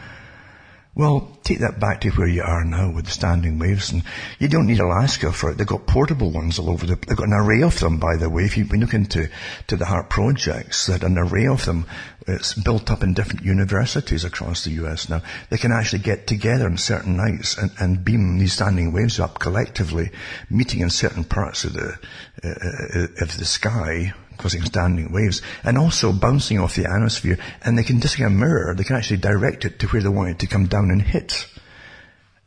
[0.94, 4.04] Well, take that back to where you are now with the standing waves, and
[4.40, 5.58] you don't need Alaska for it.
[5.58, 6.96] They've got portable ones all over the.
[6.96, 8.44] They've got an array of them, by the way.
[8.44, 9.30] If you've been looking to
[9.68, 11.86] to the HAARP projects, that an array of them.
[12.28, 15.10] It's built up in different universities across the U.S.
[15.10, 15.22] now.
[15.50, 19.40] They can actually get together on certain nights and, and beam these standing waves up
[19.40, 20.12] collectively,
[20.50, 21.98] meeting in certain parts of the
[22.44, 27.78] uh, uh of the sky causing standing waves, and also bouncing off the ionosphere, and
[27.78, 30.30] they can just like a mirror, they can actually direct it to where they want
[30.30, 31.48] it to come down and hit.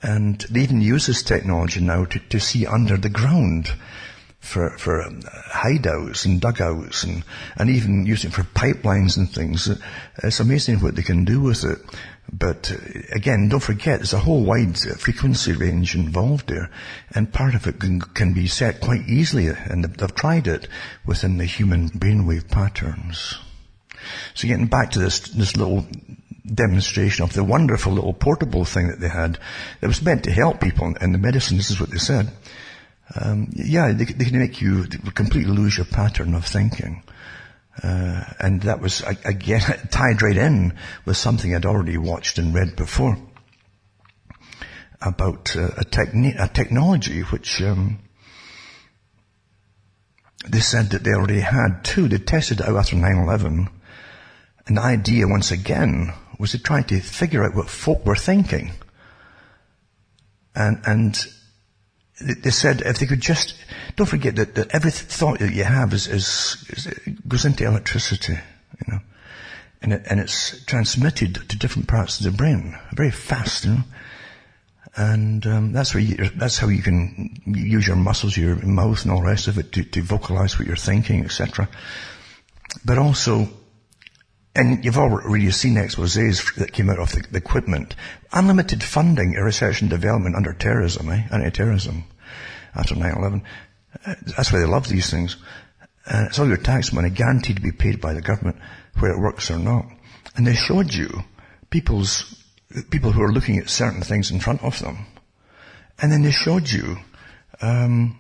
[0.03, 3.73] And they even use this technology now to, to see under the ground
[4.41, 7.25] for, for um, hideouts and dugouts and,
[7.57, 9.71] and even using it for pipelines and things.
[10.23, 11.79] It's amazing what they can do with it.
[12.33, 16.71] But uh, again, don't forget, there's a whole wide frequency range involved there,
[17.15, 20.69] and part of it can, can be set quite easily, and they've tried it
[21.07, 23.39] within the human brainwave patterns.
[24.35, 25.87] So getting back to this, this little
[26.47, 29.39] demonstration of the wonderful little portable thing that they had
[29.81, 32.31] that was meant to help people in the medicine, this is what they said.
[33.15, 34.85] Um, yeah, they, they can make you
[35.15, 37.03] completely lose your pattern of thinking.
[37.83, 39.61] Uh, and that was, again,
[39.91, 43.19] tied right in with something I'd already watched and read before
[45.03, 47.99] about uh, a, techni- a technology which um,
[50.49, 52.09] they said that they already had too.
[52.09, 53.69] They tested it out after 9-11.
[54.67, 58.73] And the idea, once again, was to try to figure out what folk were thinking.
[60.55, 61.27] And, and
[62.21, 63.55] they said if they could just,
[63.97, 66.87] don't forget that, that every thought that you have is, is, is
[67.27, 69.01] goes into electricity, you know,
[69.83, 73.85] and, it, and it's transmitted to different parts of the brain very fast, you know,
[74.97, 79.11] and um, that's where you, that's how you can use your muscles, your mouth, and
[79.11, 81.69] all the rest of it to, to vocalize what you're thinking, etc.
[82.85, 83.49] But also,
[84.57, 87.97] and you've already seen exposés that came out of the, the equipment.
[88.33, 91.27] Unlimited funding in research and development under terrorism, eh?
[91.31, 92.05] Anti-terrorism
[92.75, 93.43] after 9-11.
[94.07, 95.37] Uh, that's why they love these things.
[96.07, 98.59] And it's all your tax money guaranteed to be paid by the government,
[98.99, 99.87] whether it works or not.
[100.37, 101.25] And they showed you
[101.71, 102.41] people's,
[102.91, 105.07] people who are looking at certain things in front of them.
[106.01, 106.99] And then they showed you,
[107.61, 108.19] um,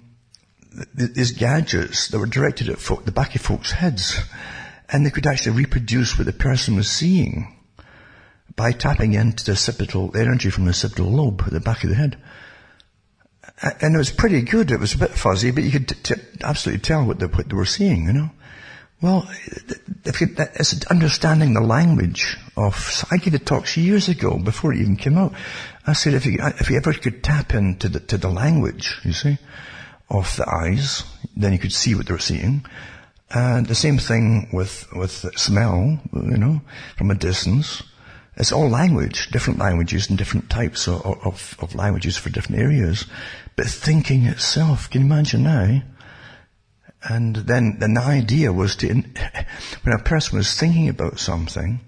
[0.94, 4.20] these gadgets that were directed at folk, the back of folks' heads
[4.88, 7.56] and they could actually reproduce what the person was seeing
[8.56, 11.96] by tapping into the occipital energy from the occipital lobe at the back of the
[11.96, 12.16] head.
[13.80, 14.70] And it was pretty good.
[14.70, 17.48] It was a bit fuzzy, but you could t- t- absolutely tell what they, what
[17.48, 18.30] they were seeing, you know.
[19.00, 19.28] Well,
[20.04, 24.80] if you, it's understanding the language of, I gave a talk years ago before it
[24.80, 25.34] even came out.
[25.86, 29.12] I said if you, if you ever could tap into the, to the language, you
[29.12, 29.36] see,
[30.08, 31.04] of the eyes,
[31.36, 32.64] then you could see what they were seeing.
[33.34, 36.60] And the same thing with, with smell, you know,
[36.96, 37.82] from a distance.
[38.36, 43.06] It's all language, different languages and different types of, of, of languages for different areas.
[43.56, 45.82] But thinking itself, can you imagine now?
[47.02, 48.88] And then, then the idea was to,
[49.82, 51.80] when a person was thinking about something,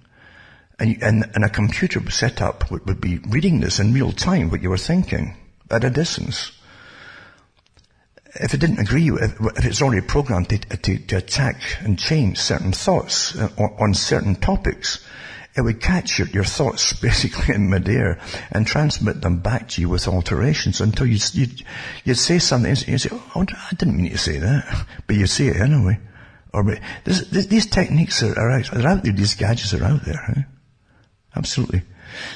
[0.80, 4.51] and, and, and a computer set up would, would be reading this in real time,
[4.51, 5.36] what you were thinking,
[5.70, 6.51] at a distance
[8.41, 12.39] if it didn't agree, if, if it's already programmed to, to, to, attack and change
[12.39, 15.05] certain thoughts uh, on, certain topics,
[15.57, 18.20] it would catch your, your thoughts basically in midair
[18.53, 21.64] and transmit them back to you with alterations until you'd, you'd,
[22.05, 25.26] you'd say something and you'd say, oh, I didn't mean to say that, but you
[25.26, 25.99] say it anyway.
[26.53, 26.62] Or,
[27.05, 30.34] this, this, these techniques are, are, out, are out there, these gadgets are out there.
[30.37, 30.43] Eh?
[31.37, 31.82] Absolutely.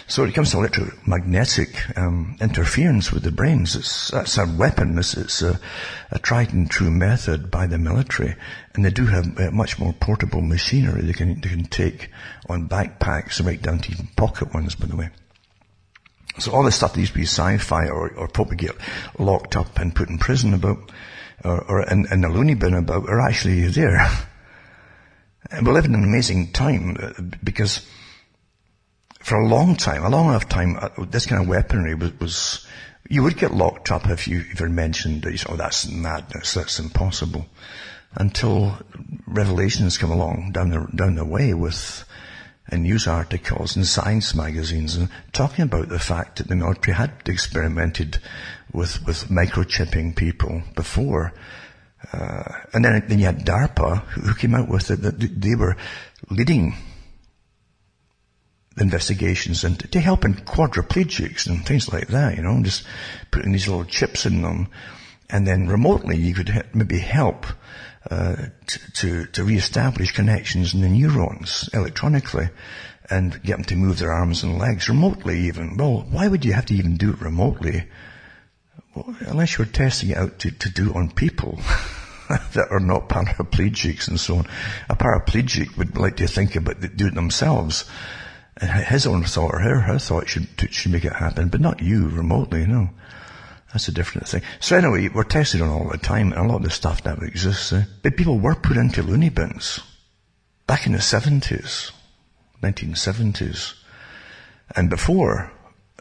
[0.07, 4.99] So when it comes to electromagnetic um, interference with the brains, it's, that's a weapon.
[4.99, 5.61] It's, it's a,
[6.11, 8.37] a, tried and true method by the military,
[8.75, 12.11] and they do have uh, much more portable machinery they can they can take
[12.49, 15.11] on backpacks, right down to even pocket ones, by the way.
[16.39, 18.77] So all this stuff that used to be sci-fi or, or probably get
[19.19, 20.91] locked up and put in prison about,
[21.45, 24.09] or, or in, in the loony bin about, are actually there.
[25.53, 27.85] And we live in an amazing time uh, because
[29.31, 32.67] for a long time, a long enough time, uh, this kind of weaponry was, was
[33.09, 37.47] you would get locked up if you ever mentioned that, oh, that's madness, that's impossible.
[38.17, 38.77] Until
[39.29, 42.05] revelations come along down the, down the way with
[42.73, 47.13] in news articles and science magazines and talking about the fact that the military had
[47.27, 48.19] experimented
[48.73, 51.33] with, with microchipping people before.
[52.13, 55.77] Uh, and then, then you had DARPA who came out with it that they were
[56.31, 56.75] leading
[58.81, 62.85] investigations and to help in quadriplegics and things like that, you know, just
[63.31, 64.69] putting these little chips in them.
[65.29, 67.47] And then remotely you could maybe help
[68.11, 72.49] uh, to, to, to re-establish connections in the neurons electronically
[73.09, 75.77] and get them to move their arms and legs remotely even.
[75.77, 77.87] Well, why would you have to even do it remotely?
[78.95, 81.61] Well, unless you're testing it out to, to do it on people.
[82.29, 84.47] that are not paraplegics and so on.
[84.89, 87.91] A paraplegic would like to think about it, do it themselves
[88.61, 92.09] his own thought or her, her thought should, should make it happen, but not you
[92.09, 92.91] remotely, no.
[93.73, 94.43] That's a different thing.
[94.59, 97.15] So anyway, we're tested on all the time, and a lot of the stuff now
[97.15, 97.73] exists.
[97.73, 97.85] Eh?
[98.03, 99.81] But people were put into loony bins
[100.67, 101.93] back in the 70s,
[102.63, 103.75] 1970s.
[104.75, 105.53] And before,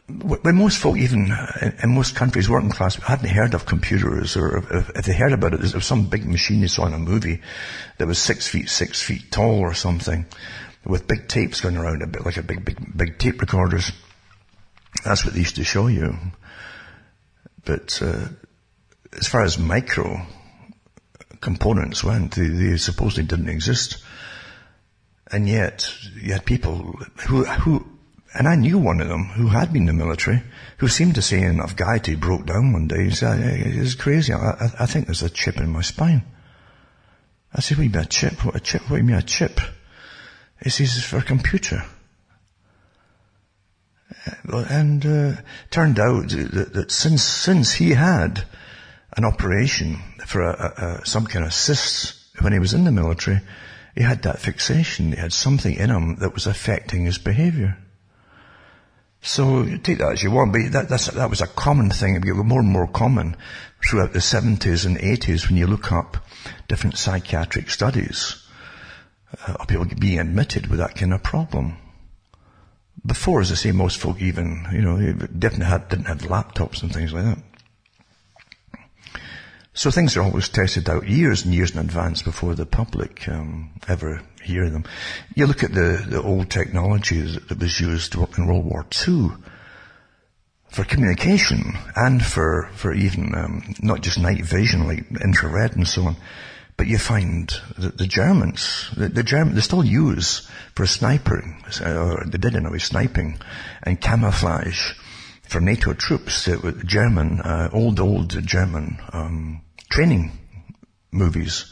[0.08, 1.32] when most folk, even
[1.84, 5.62] in most countries, working class, hadn't heard of computers, or if they heard about it,
[5.62, 7.42] there was some big machine they saw in a movie
[8.00, 10.26] that was six feet, six feet tall or something
[10.86, 13.92] with big tapes going around a bit like a big, big, big tape recorders.
[15.04, 16.18] That's what they used to show you.
[17.66, 18.28] But uh,
[19.18, 20.26] as far as micro
[21.42, 24.04] components went, they, they supposedly didn't exist.
[25.32, 26.76] And yet, you had people
[27.28, 27.86] who, who,
[28.34, 30.42] and I knew one of them who had been in the military,
[30.78, 33.06] who seemed to say enough guy to broke down one day.
[33.06, 34.34] He said, it's crazy.
[34.34, 36.24] I, I, think there's a chip in my spine.
[37.54, 38.46] I said, what do you mean a chip?
[38.46, 38.82] What a chip?
[38.84, 39.60] What do you mean a chip?
[40.64, 41.84] He says it's for a computer.
[44.44, 48.44] And uh, turned out that, that, since since he had
[49.16, 52.92] an operation for a, a, a, some kind of cysts when he was in the
[52.92, 53.40] military,
[53.96, 55.12] he had that fixation.
[55.12, 57.78] He had something in him that was affecting his behaviour.
[59.22, 62.16] So take that as you want, but that, that was a common thing.
[62.16, 63.36] It became more and more common
[63.88, 66.18] throughout the 70s and 80s when you look up
[66.68, 68.49] different psychiatric studies
[69.48, 71.78] uh, people being admitted with that kind of problem.
[73.06, 76.94] Before, as I say, most folk even, you know, didn't have, didn't have laptops and
[76.94, 77.40] things like that.
[79.74, 83.72] So things are always tested out years and years in advance before the public um,
[83.88, 84.84] ever hear them.
[85.36, 89.30] You look at the, the old technology that was used in World War II
[90.70, 96.08] for communication and for for even um, not just night vision like infrared and so
[96.08, 96.16] on.
[96.80, 102.24] But you find that the Germans, the, the German, they still use for sniping, or
[102.26, 103.38] they did anyway, sniping
[103.84, 104.94] and camouflage
[105.44, 110.32] for NATO troops, uh, German, uh, old, old German, um, training
[111.12, 111.66] movies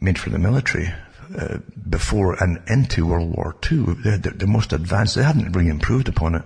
[0.00, 0.94] made for the military,
[1.36, 1.58] uh,
[1.90, 3.96] before and into World War II.
[4.04, 6.42] They're the, the most advanced, they hadn't really improved upon it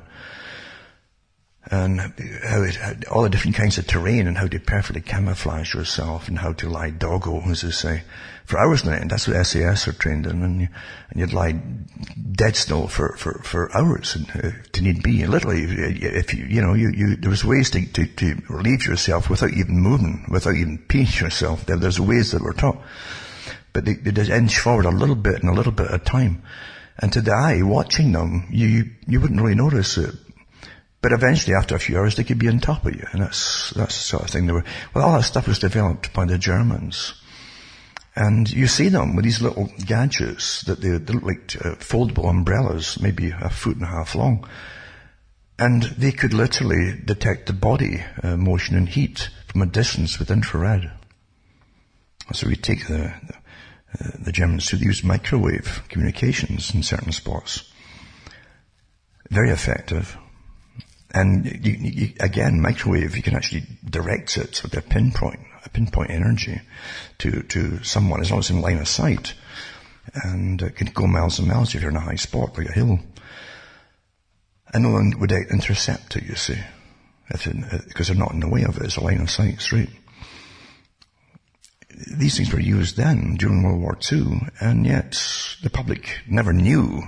[1.69, 6.29] and how it, all the different kinds of terrain and how to perfectly camouflage yourself
[6.29, 8.03] and how to lie doggo, as they say,
[8.45, 9.11] for hours on end.
[9.11, 10.69] That's what SAS are trained in, and, you,
[11.11, 15.23] and you'd lie dead still for, for, for hours and, uh, to need be.
[15.23, 18.87] And literally, if you, you know, you, you, there was ways to, to, to relieve
[18.87, 21.67] yourself without even moving, without even peeing yourself.
[21.67, 22.81] There, there's ways that were taught.
[23.73, 26.05] But they, they just inch forward a little bit and a little bit at a
[26.05, 26.45] time.
[26.99, 30.15] And to the eye, watching them, you, you wouldn't really notice it
[31.03, 33.71] but eventually, after a few hours, they could be on top of you, and that's
[33.71, 34.47] that's the sort of thing.
[34.47, 37.15] They were well, all that stuff was developed by the Germans,
[38.15, 42.29] and you see them with these little gadgets that they, they look like uh, foldable
[42.29, 44.49] umbrellas, maybe a foot and a half long,
[45.59, 50.31] and they could literally detect the body uh, motion and heat from a distance with
[50.31, 50.91] infrared.
[52.33, 53.35] So we take the the,
[54.01, 57.71] uh, the Germans to use microwave communications in certain spots.
[59.31, 60.17] Very effective.
[61.17, 66.11] And you, you, again, microwave, you can actually direct it with a pinpoint, a pinpoint
[66.11, 66.61] energy
[67.21, 69.33] to, to someone as long as in line of sight.
[70.13, 72.73] And it can go miles and miles if you're in a high spot like a
[72.73, 72.99] hill.
[74.75, 76.59] And no one would intercept it, you see.
[77.29, 78.85] Because uh, they're not in the way of it.
[78.85, 79.89] It's a line of sight straight.
[82.15, 85.19] These things were used then during World War II, and yet
[85.63, 87.05] the public never knew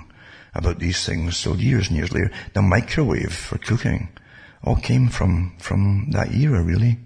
[0.59, 1.37] about these things.
[1.37, 4.09] So years and years later, the microwave for cooking
[4.63, 6.99] all came from, from that era really,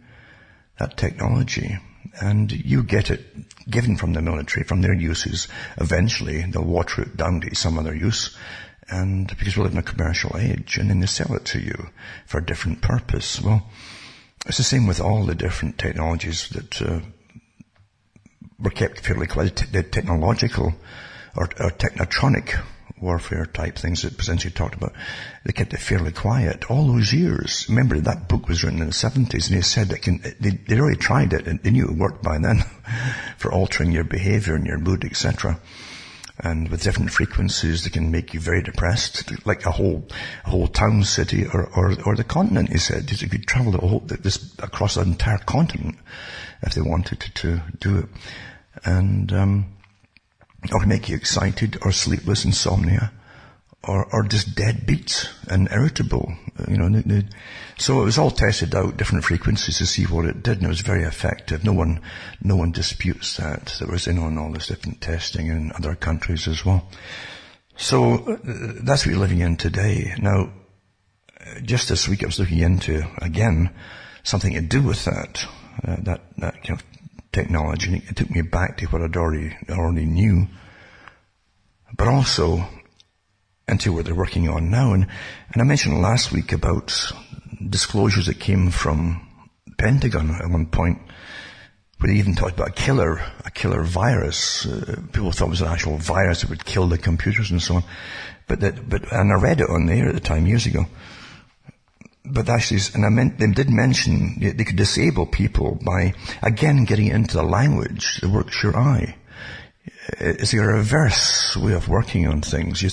[0.79, 1.77] that technology.
[2.21, 3.21] And you get it
[3.69, 5.47] given from the military, from their uses.
[5.77, 8.35] Eventually, they'll water it down to some other use.
[8.89, 11.89] And because we live in a commercial age, and then they sell it to you
[12.25, 13.41] for a different purpose.
[13.41, 13.69] Well,
[14.45, 16.99] it's the same with all the different technologies that uh,
[18.59, 19.27] were kept fairly.
[19.27, 20.75] The technological
[21.35, 22.61] or, or technotronic
[23.03, 24.93] warfare type things that Brzezinski talked about,
[25.43, 27.67] they kept it fairly quiet all those years.
[27.69, 30.79] Remember that book was written in the 70s and he said that can, they, they
[30.79, 32.63] already tried it and they knew it worked by then
[33.37, 35.59] for altering your behavior and your mood, etc.
[36.39, 40.07] And with different frequencies, they can make you very depressed, like a whole,
[40.45, 43.11] a whole town, city, or, or, or the continent, he said.
[43.21, 45.97] You could travel the whole, this, across the entire continent
[46.63, 48.05] if they wanted to, to do it.
[48.83, 49.72] And, um,
[50.71, 53.11] or make you excited or sleepless insomnia
[53.83, 56.33] or, or just dead beats and irritable,
[56.67, 57.03] you know.
[57.77, 60.69] So it was all tested out, different frequencies to see what it did, and it
[60.69, 61.63] was very effective.
[61.63, 62.01] No one,
[62.41, 63.75] no one disputes that.
[63.79, 66.87] There was in on all this different testing in other countries as well.
[67.75, 68.37] So uh,
[68.83, 70.15] that's what we're living in today.
[70.17, 70.53] Now,
[71.63, 73.71] just this week I was looking into, again,
[74.23, 75.45] something to do with that,
[75.85, 76.92] uh, that, that kind of
[77.33, 77.93] technology.
[77.93, 80.47] And it took me back to what I'd already, already knew.
[81.97, 82.65] But also
[83.67, 84.93] into what they're working on now.
[84.93, 85.07] And,
[85.51, 87.11] and I mentioned last week about
[87.69, 89.27] disclosures that came from
[89.77, 90.99] Pentagon at one point
[91.97, 94.65] where they even talked about a killer, a killer virus.
[94.65, 97.75] Uh, people thought it was an actual virus that would kill the computers and so
[97.75, 97.83] on.
[98.47, 100.85] But that, but, and I read it on there at the time years ago
[102.25, 107.07] but actually, and I meant, they did mention they could disable people by, again, getting
[107.07, 109.15] into the language that works your eye.
[109.85, 112.81] Uh, it's a reverse way of working on things.
[112.81, 112.89] You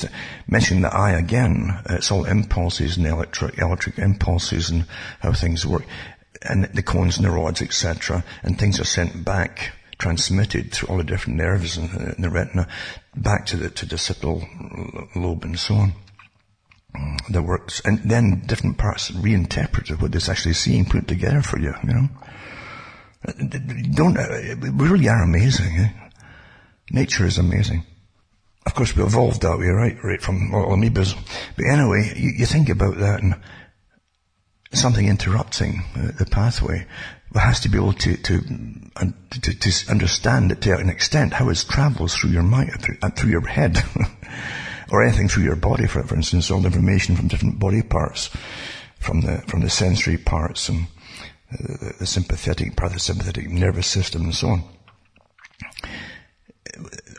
[0.49, 1.81] mention the eye again.
[1.89, 4.87] It's all impulses and electric, electric impulses and
[5.21, 5.85] how things work.
[6.43, 8.25] And the cones rods, etc.
[8.43, 12.67] And things are sent back, transmitted through all the different nerves in, the retina,
[13.15, 14.43] back to the, to the occipital
[15.15, 15.93] lobe and so on
[17.31, 21.75] that works, and then different parts reinterpret what it's actually seeing put together for you,
[21.85, 22.09] you know.
[23.95, 24.17] Don't,
[24.61, 25.93] we really are amazing, eh?
[26.91, 27.85] Nature is amazing.
[28.67, 29.97] Of course, we evolved that way, right?
[30.03, 31.15] Right from amoebas.
[31.57, 33.35] But anyway, you, you think about that and
[34.73, 36.87] something interrupting the pathway
[37.35, 38.41] has to be able to, to,
[39.31, 43.11] to, to understand it to an extent how it travels through your mind, through, uh,
[43.11, 43.79] through your head.
[44.91, 48.31] or anything through your body, for, for instance, all the information from different body parts,
[48.99, 50.87] from the, from the sensory parts and
[51.53, 54.65] the, the sympathetic, parasympathetic nervous system and so on.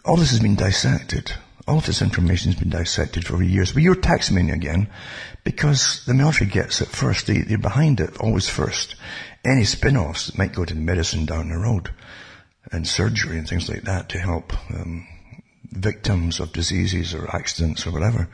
[0.05, 1.33] All this has been dissected.
[1.67, 3.71] All of this information has been dissected for years.
[3.71, 4.89] But you're taxing me again
[5.43, 7.27] because the military gets it first.
[7.27, 8.95] They, they're behind it always first.
[9.45, 11.91] Any spin-offs might go to medicine down the road
[12.71, 15.07] and surgery and things like that to help um,
[15.71, 18.29] victims of diseases or accidents or whatever.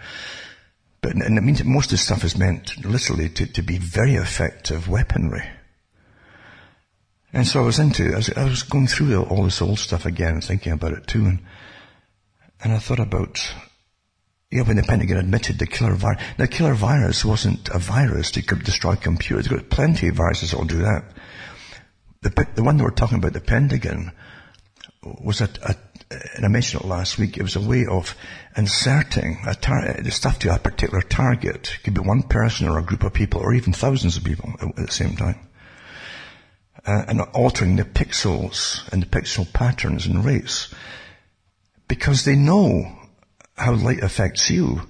[1.02, 3.78] But and it means that most of the stuff is meant literally to, to be
[3.78, 5.44] very effective weaponry.
[7.34, 10.06] And so I was into, I was, I was going through all this old stuff
[10.06, 11.26] again thinking about it too.
[11.26, 11.40] And,
[12.64, 13.54] and I thought about,
[14.50, 16.24] yeah, when the Pentagon admitted the killer virus.
[16.38, 19.50] The killer virus wasn't a virus that could destroy computers.
[19.50, 21.04] There's plenty of viruses that will do that.
[22.22, 24.14] The, the one that we're talking about, the Pentagon,
[25.04, 25.76] was a, a
[26.10, 28.16] and I mentioned it last week, it was a way of
[28.55, 31.74] inserting tar- the stuff to a particular target.
[31.76, 34.53] It could be one person or a group of people or even thousands of people
[34.60, 35.39] at the same time.
[36.86, 40.74] Uh, and altering the pixels and the pixel patterns and rates
[41.89, 42.97] because they know
[43.58, 44.82] how light affects you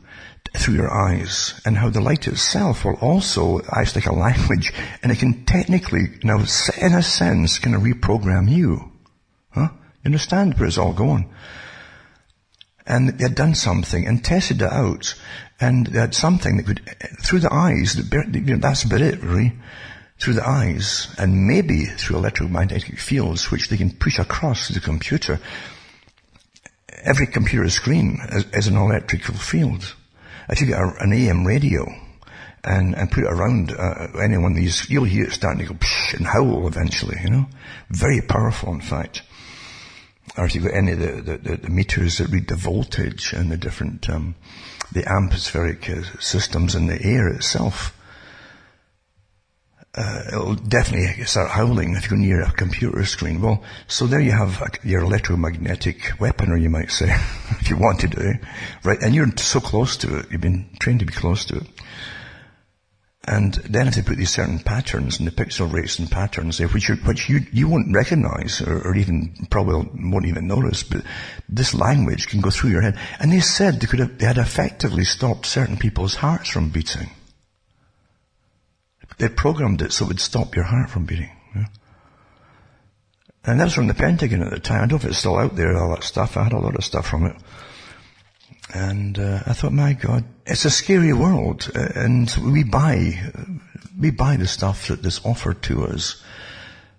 [0.55, 5.11] through your eyes and how the light itself will also act like a language and
[5.11, 6.37] it can technically now
[6.79, 8.91] in a sense kind of reprogram you.
[9.49, 9.69] Huh?
[10.07, 11.31] Understand where it's all going?
[12.85, 15.13] And they had done something and tested it out,
[15.59, 16.81] and they had something that could,
[17.21, 19.53] through the eyes, that's about it really,
[20.19, 25.39] through the eyes, and maybe through electromagnetic fields, which they can push across the computer.
[27.03, 29.95] Every computer screen is, is an electrical field.
[30.49, 31.85] if you get a, an AM radio
[32.63, 35.73] and, and put it around uh, any one of these, you'll hear it starting to
[35.73, 37.45] go psh and howl eventually, you know.
[37.89, 39.21] Very powerful, in fact.
[40.35, 43.51] Or if you've got any of the, the, the meters that read the voltage and
[43.51, 44.35] the different, um,
[44.91, 47.93] the atmospheric uh, systems in the air itself,
[49.95, 53.41] uh, it'll definitely start howling if you're near a computer screen.
[53.41, 57.07] Well, so there you have your electromagnetic weaponry, you might say,
[57.59, 58.39] if you wanted to,
[58.83, 59.01] right?
[59.01, 61.67] And you're so close to it, you've been trained to be close to it.
[63.27, 66.69] And then if they put these certain patterns and the pixel rates and patterns there,
[66.69, 71.03] which, which you, you won't recognize or, or, even probably won't even notice, but
[71.49, 72.97] this language can go through your head.
[73.19, 77.09] And they said they could have, they had effectively stopped certain people's hearts from beating.
[79.17, 81.31] They programmed it so it would stop your heart from beating.
[81.53, 81.65] Yeah?
[83.43, 84.77] And that was from the Pentagon at the time.
[84.77, 86.37] I don't know if it's still out there, all that stuff.
[86.37, 87.35] I had a lot of stuff from it.
[88.73, 93.17] And uh, I thought, my God, it's a scary world, uh, and we buy,
[93.97, 96.21] we buy the stuff that is offered to us.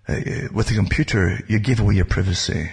[0.07, 2.71] Uh, with a computer, you give away your privacy.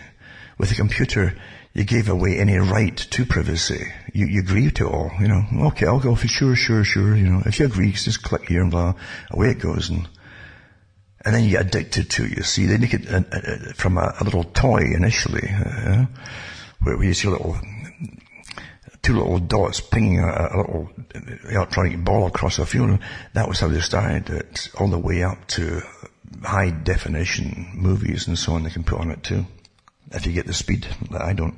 [0.59, 1.37] With a computer,
[1.75, 3.93] you gave away any right to privacy.
[4.15, 5.45] You, you agree to all, you know.
[5.69, 7.43] Okay, I'll go for sure, sure, sure, you know.
[7.45, 8.95] If you agree, just click here and blah,
[9.31, 9.91] away it goes.
[9.91, 10.09] And,
[11.23, 12.65] and then you get addicted to it, you see.
[12.65, 16.07] They make it uh, uh, from a, a, little toy initially, uh,
[16.81, 17.59] where you see a little
[19.07, 20.91] two little dots pinging a, a, little
[21.49, 22.99] electronic ball across a field.
[23.35, 25.81] That was how they started it, all the way up to
[26.43, 29.47] high definition movies and so on they can put on it too.
[30.11, 31.55] If you get the speed that I don't.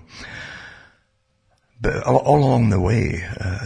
[1.80, 3.64] But all, all along the way, uh,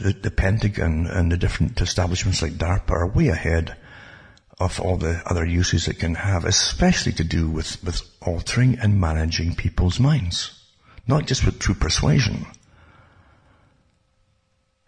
[0.00, 3.76] the, the Pentagon and the different establishments like DARPA are way ahead
[4.58, 9.00] of all the other uses it can have, especially to do with, with altering and
[9.00, 10.58] managing people's minds.
[11.06, 12.46] Not just with true persuasion,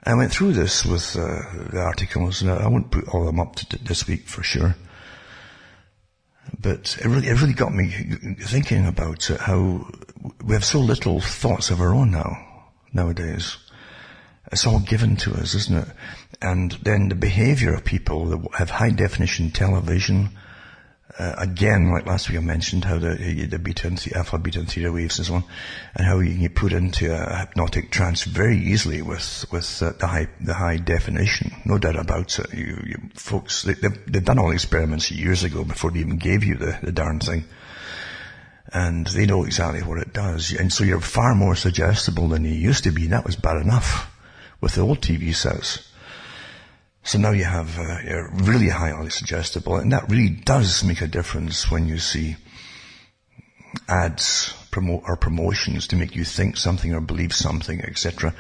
[0.06, 3.40] I went through this with uh, the articles, and I won't put all of them
[3.40, 4.76] up to this week for sure.
[6.60, 7.88] But it really, it really got me
[8.40, 9.86] thinking about how
[10.44, 12.36] we have so little thoughts of our own now,
[12.92, 13.56] nowadays.
[14.52, 15.88] It's all given to us, isn't it?
[16.42, 20.30] And then the behavior of people that have high definition television,
[21.16, 24.58] uh, again, like last week I mentioned how the, the beta and the alpha, beta
[24.58, 25.44] and theta waves and so on,
[25.94, 29.92] and how you can get put into a hypnotic trance very easily with, with uh,
[29.98, 31.52] the high, the high definition.
[31.64, 32.52] No doubt about it.
[32.52, 36.16] You, you folks, they, have they've done all the experiments years ago before they even
[36.16, 37.44] gave you the, the darn thing.
[38.72, 40.52] And they know exactly what it does.
[40.52, 43.06] And so you're far more suggestible than you used to be.
[43.06, 44.10] That was bad enough
[44.60, 45.88] with the old TV sets.
[47.04, 51.70] So now you have uh, really highly suggestible, and that really does make a difference
[51.70, 52.36] when you see
[53.86, 58.34] ads promote or promotions to make you think something or believe something, etc.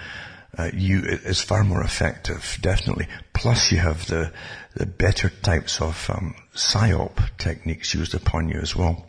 [0.56, 3.06] Uh, you is far more effective, definitely.
[3.34, 4.32] Plus, you have the
[4.74, 9.04] the better types of um, psyop techniques used upon you as well.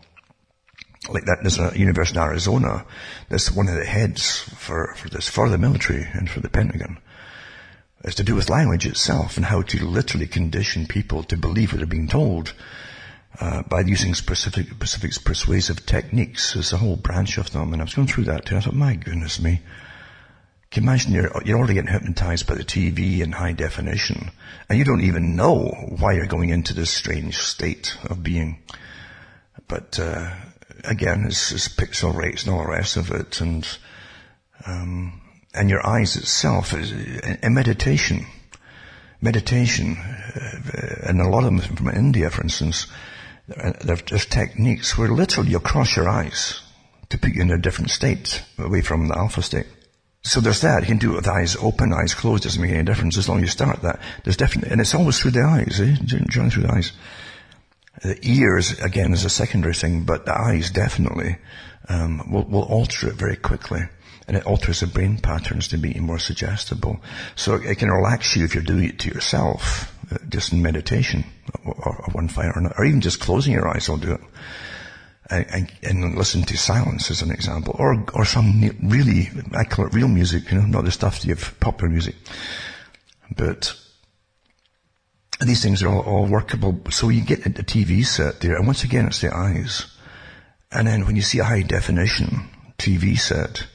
[1.07, 2.85] Like that, there's a university in Arizona.
[3.29, 6.97] That's one of the heads for for this for the military and for the Pentagon
[8.05, 11.79] has to do with language itself and how to literally condition people to believe what
[11.79, 12.53] they're being told
[13.39, 16.53] uh, by using specific, specific persuasive techniques.
[16.53, 18.57] There's a whole branch of them, and I was going through that too.
[18.57, 19.61] I thought, my goodness me.
[20.71, 24.31] Can you imagine you're, you're already getting hypnotized by the TV in high definition,
[24.69, 28.61] and you don't even know why you're going into this strange state of being.
[29.67, 30.31] But uh,
[30.83, 33.67] again, it's, it's pixel rates and all the rest of it, and
[34.65, 35.21] um,
[35.55, 36.91] and your eyes itself is
[37.41, 38.25] a meditation.
[39.21, 42.87] Meditation, uh, and a lot of them from India, for instance,
[43.47, 46.61] there's techniques where literally you cross your eyes
[47.09, 49.67] to put you in a different state away from the alpha state.
[50.23, 50.81] So there's that.
[50.81, 52.43] You can do it with eyes open, eyes closed.
[52.43, 53.99] Doesn't make any difference as long as you start that.
[54.23, 55.95] There's definitely, and it's always through the eyes, eh?
[56.03, 56.91] Drawing through the eyes.
[58.01, 61.37] The ears, again, is a secondary thing, but the eyes definitely
[61.87, 63.83] um, will, will alter it very quickly
[64.27, 66.99] and it alters the brain patterns to be more suggestible.
[67.35, 71.25] So it can relax you if you're doing it to yourself, uh, just in meditation,
[71.63, 74.21] or, or one fire or another, or even just closing your eyes will do it.
[75.27, 79.93] And, and, listen to silence as an example, or or some really, I call it
[79.93, 82.13] real music, you know, not the stuff you have popular music,
[83.35, 83.75] but
[85.41, 86.79] these things are all, all workable.
[86.91, 89.87] So you get a TV set there, and once again, it's the eyes.
[90.71, 92.47] And then when you see a high definition
[92.77, 93.65] TV set,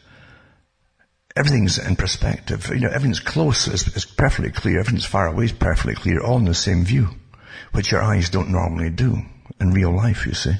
[1.36, 2.68] everything's in perspective.
[2.68, 4.80] You know, everything's close is, is perfectly clear.
[4.80, 7.08] Everything's far away is perfectly clear, all in the same view,
[7.72, 9.18] which your eyes don't normally do
[9.60, 10.54] in real life, you see.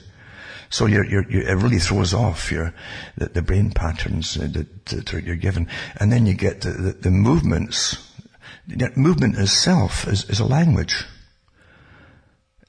[0.69, 2.73] So you're, you're, you're, it really throws off your,
[3.17, 5.69] the, the brain patterns uh, that, that, you're given.
[5.99, 8.07] And then you get the, the, the, movements
[8.95, 11.05] movement itself is, is a language.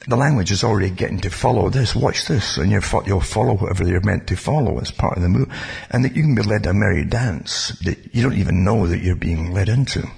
[0.08, 2.82] The language is already getting to follow this, watch this, and you'll
[3.22, 5.54] follow whatever you're meant to follow as part of the move.
[5.92, 9.04] And that you can be led a merry dance that you don't even know that
[9.04, 10.10] you're being led into.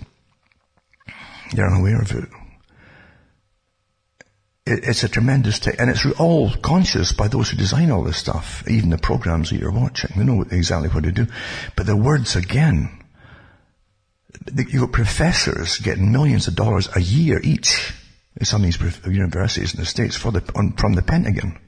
[1.54, 2.30] You're unaware of it.
[4.66, 8.66] It's a tremendous, te- and it's all conscious by those who design all this stuff,
[8.70, 10.12] even the programs that you're watching.
[10.16, 11.28] They know exactly what to do.
[11.76, 13.04] But the words again,
[14.56, 17.94] you've got professors getting millions of dollars a year each
[18.42, 21.60] some of these universities in the States the, on, from the Pentagon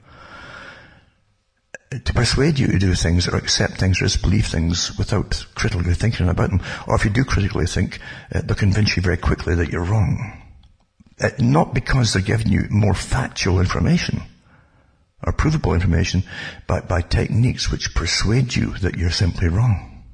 [1.90, 6.28] to persuade you to do things or accept things or disbelieve things without critically thinking
[6.28, 6.60] about them.
[6.86, 8.00] Or if you do critically think,
[8.34, 10.42] uh, they'll convince you very quickly that you're wrong.
[11.20, 14.20] Uh, not because they're giving you more factual information
[15.24, 16.24] or provable information,
[16.66, 20.04] but by techniques which persuade you that you're simply wrong.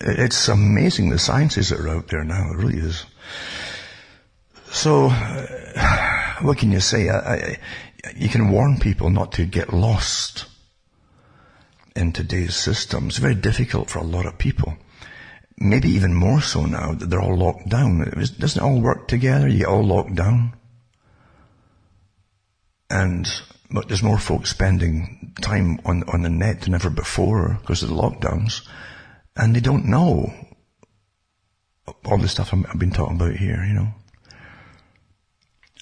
[0.00, 2.50] It's amazing the sciences that are out there now.
[2.52, 3.04] It really is.
[4.70, 7.08] So, uh, what can you say?
[7.08, 7.58] I, I,
[8.16, 10.46] you can warn people not to get lost
[11.96, 13.08] in today's system.
[13.08, 14.76] It's very difficult for a lot of people
[15.60, 18.00] maybe even more so now that they're all locked down.
[18.00, 19.46] It doesn't it all work together?
[19.46, 20.54] You get all locked down.
[22.88, 23.28] And
[23.70, 27.90] but there's more folks spending time on on the net than ever before because of
[27.90, 28.66] the lockdowns,
[29.36, 30.32] and they don't know
[32.04, 33.64] all the stuff I've been talking about here.
[33.64, 33.94] You know,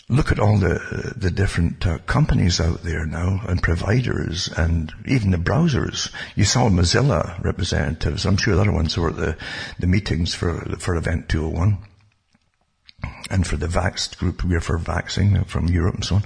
[0.08, 5.30] look at all the the different uh, companies out there now and providers and even
[5.30, 6.10] the browsers.
[6.34, 8.24] You saw Mozilla representatives.
[8.24, 9.36] I'm sure the other ones were at the
[9.78, 11.78] the meetings for for Event 201
[13.30, 16.24] and for the Vaxxed group, we're for vaxing from Europe and so on.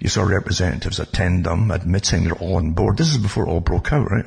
[0.00, 2.96] You saw representatives attend them, admitting they're all on board.
[2.96, 4.26] This is before it all broke out, right?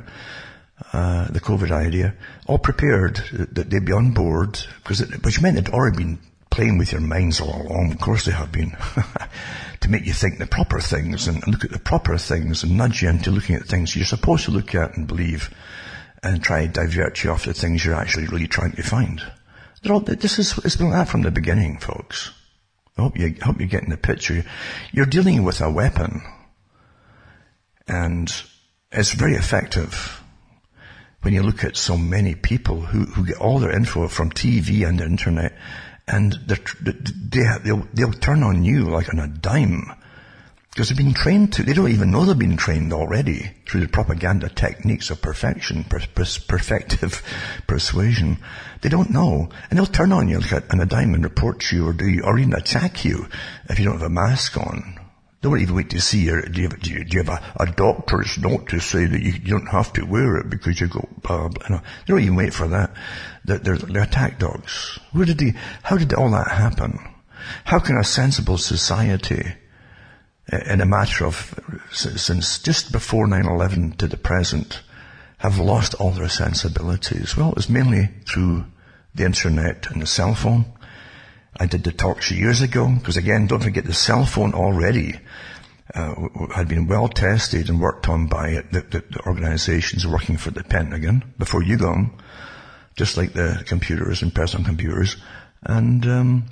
[0.93, 2.15] Uh, the COVID idea,
[2.47, 6.19] all prepared that they'd be on board, because it, which meant they'd already been
[6.51, 7.91] playing with your minds all along.
[7.91, 8.77] Of course they have been.
[9.81, 13.01] to make you think the proper things and look at the proper things and nudge
[13.01, 15.49] you into looking at things you're supposed to look at and believe
[16.21, 19.23] and try to divert you off the things you're actually really trying to find.
[19.89, 22.31] All, this is, it's been like that from the beginning, folks.
[22.95, 24.45] I hope you, hope you're getting the picture.
[24.91, 26.21] You're dealing with a weapon
[27.87, 28.31] and
[28.91, 30.21] it's very effective
[31.21, 34.87] when you look at so many people who, who get all their info from TV
[34.87, 35.57] and the internet
[36.11, 39.91] and they, they'll, they'll turn on you like on a dime
[40.71, 43.89] because they've been trained to, they don't even know they've been trained already through the
[43.89, 47.21] propaganda techniques of perfection, per, per, perfective
[47.67, 48.37] persuasion.
[48.81, 49.49] They don't know.
[49.69, 52.23] And they'll turn on you like on a dime and report you or do you,
[52.23, 53.27] or even attack you
[53.69, 55.00] if you don't have a mask on.
[55.41, 57.41] They won't even wait to see your, do you have, do you, do you have
[57.57, 60.79] a, a, doctor's note to say that you, you, don't have to wear it because
[60.79, 61.77] you've got blah, blah, blah.
[61.79, 62.91] They don't even wait for that.
[63.43, 64.99] They're, they're, they're attack dogs.
[65.13, 66.99] Where did they, how did all that happen?
[67.65, 69.53] How can a sensible society,
[70.69, 71.59] in a matter of,
[71.91, 74.83] since just before 9-11 to the present,
[75.39, 77.35] have lost all their sensibilities?
[77.35, 78.65] Well, it was mainly through
[79.15, 80.65] the internet and the cell phone
[81.61, 85.19] I did the talks years ago, because again, don't forget the cell phone already
[85.93, 86.15] uh,
[86.55, 90.63] had been well tested and worked on by the, the, the, organizations working for the
[90.63, 92.17] Pentagon before you got them,
[92.95, 95.17] just like the computers and personal computers.
[95.61, 96.45] And um,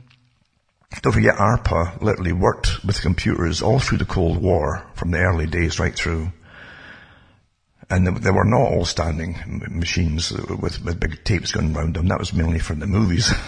[1.01, 5.47] don't forget ARPA literally worked with computers all through the Cold War, from the early
[5.47, 6.32] days right through.
[7.89, 12.10] And they were not all standing machines with, with big tapes going around them.
[12.10, 13.34] That was mainly for the movies.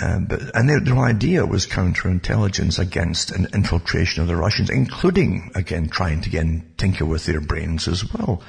[0.00, 5.52] Um, but, and their, their, idea was counterintelligence against an infiltration of the Russians, including,
[5.54, 8.42] again, trying to again tinker with their brains as well.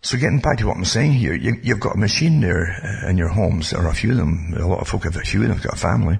[0.00, 3.08] So getting back to what I'm saying here, you, have got a machine there uh,
[3.08, 5.42] in your homes, or a few of them, a lot of folk have a few
[5.42, 6.18] of them, have got a family,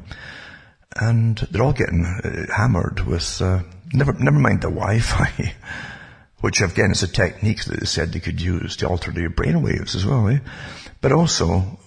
[0.97, 3.61] and they're all getting uh, hammered with, uh,
[3.93, 5.55] never, never mind the Wi-Fi,
[6.41, 9.63] which again is a technique that they said they could use to alter their brain
[9.63, 10.39] waves as well, eh?
[11.01, 11.79] But also,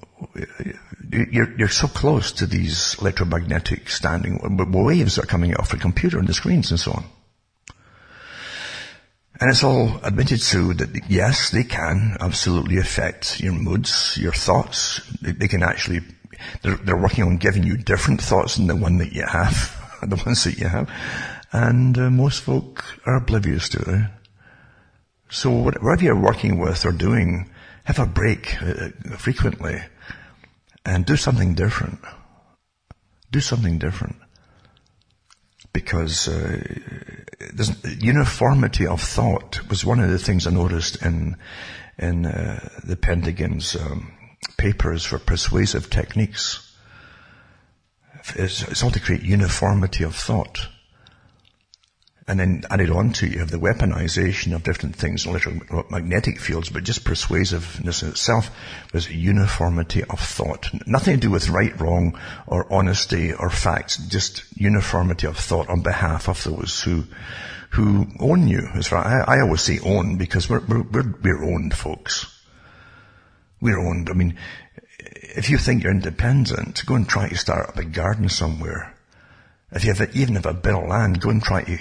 [1.11, 4.39] you're, you're so close to these electromagnetic standing
[4.71, 7.05] waves that are coming off the computer and the screens and so on.
[9.39, 15.01] And it's all admitted to that yes, they can absolutely affect your moods, your thoughts.
[15.21, 16.01] They, they can actually,
[16.61, 20.21] they're, they're, working on giving you different thoughts than the one that you have, the
[20.25, 20.89] ones that you have.
[21.51, 24.11] And uh, most folk are oblivious to it.
[25.29, 27.49] So whatever you're working with or doing,
[27.83, 29.81] have a break uh, frequently
[30.85, 31.99] and do something different.
[33.31, 34.17] Do something different.
[35.73, 36.63] Because uh,
[37.99, 41.37] uniformity of thought was one of the things I noticed in
[41.97, 44.11] in uh, the Pentagon's um,
[44.57, 46.75] papers for persuasive techniques.
[48.35, 50.67] It's, it's all to create uniformity of thought.
[52.27, 56.71] And then added on to it, you have the weaponization of different things, electromagnetic fields,
[56.71, 58.49] but just persuasiveness in itself
[58.91, 60.69] was uniformity of thought.
[60.87, 65.83] Nothing to do with right, wrong, or honesty or facts, just uniformity of thought on
[65.83, 67.03] behalf of those who,
[67.69, 68.69] who own you.
[68.73, 72.25] As far, I, I always say own because we're, we're, we're owned folks.
[73.61, 74.09] We're owned.
[74.09, 74.35] I mean,
[74.97, 78.95] if you think you're independent, go and try to start up a garden somewhere.
[79.71, 81.79] If you have even have a bit of land, go and try to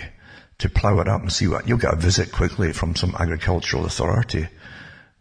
[0.58, 3.84] to plough it up and see what, you'll get a visit quickly from some agricultural
[3.84, 4.48] authority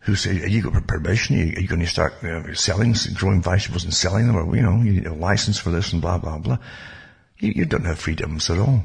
[0.04, 1.38] who say, are you got permission?
[1.38, 2.14] Are you going to start
[2.56, 4.36] selling, growing vegetables and selling them?
[4.36, 6.58] Or, you know, you need a license for this and blah, blah, blah.
[7.40, 8.84] You, you don't have freedoms at all.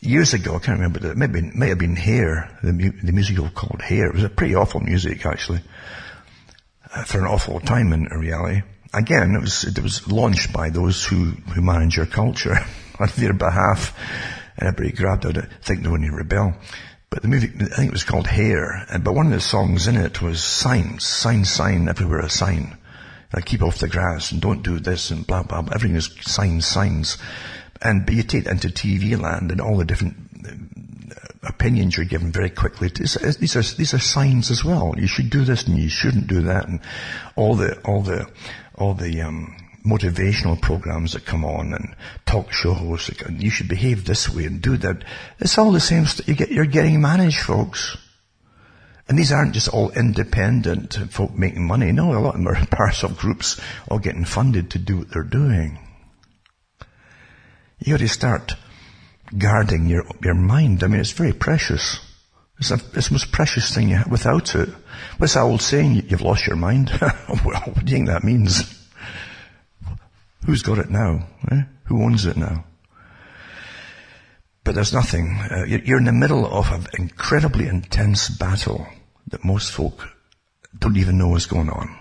[0.00, 2.92] Years ago, I can't remember, it may have been, may have been Hair, the, mu-
[3.02, 4.06] the musical called Hair.
[4.06, 5.60] It was a pretty awful music, actually,
[6.94, 8.62] uh, for an awful time in reality.
[8.94, 12.56] Again, it was, it was launched by those who, who manage your culture.
[13.00, 13.96] on their behalf.
[14.56, 16.54] And everybody grabbed at it, thinking they to rebel.
[17.10, 19.96] But the movie, I think it was called Hair, but one of the songs in
[19.96, 22.76] it was signs, sign, sign, everywhere a sign.
[23.34, 25.74] Like keep off the grass and don't do this and blah, blah, blah.
[25.74, 27.18] Everything is signs, signs.
[27.82, 32.30] And, but you take into TV land and all the different uh, opinions you're given
[32.30, 32.88] very quickly.
[32.88, 34.94] These are, these are signs as well.
[34.96, 36.80] You should do this and you shouldn't do that and
[37.34, 38.28] all the, all the,
[38.76, 41.94] all the, um, motivational programs that come on and
[42.26, 45.04] talk show hosts that you should behave this way and do that.
[45.38, 46.28] It's all the same stuff.
[46.28, 47.96] You get, you're getting managed, folks.
[49.08, 51.90] And these aren't just all independent folk making money.
[51.90, 55.10] No, a lot of them are parts of groups all getting funded to do what
[55.10, 55.78] they're doing.
[57.80, 58.54] You got to start
[59.36, 60.84] guarding your, your mind.
[60.84, 61.98] I mean, it's very precious.
[62.58, 64.10] It's, a, it's the most precious thing you have.
[64.10, 64.68] Without it,
[65.16, 66.04] what's that old saying?
[66.08, 66.90] You've lost your mind.
[67.00, 68.79] well, what do you think that means?
[70.50, 71.28] Who's got it now?
[71.52, 71.62] Eh?
[71.84, 72.64] Who owns it now?
[74.64, 75.38] But there's nothing.
[75.48, 78.84] Uh, you're in the middle of an incredibly intense battle
[79.28, 80.08] that most folk
[80.76, 81.96] don't even know what's going on.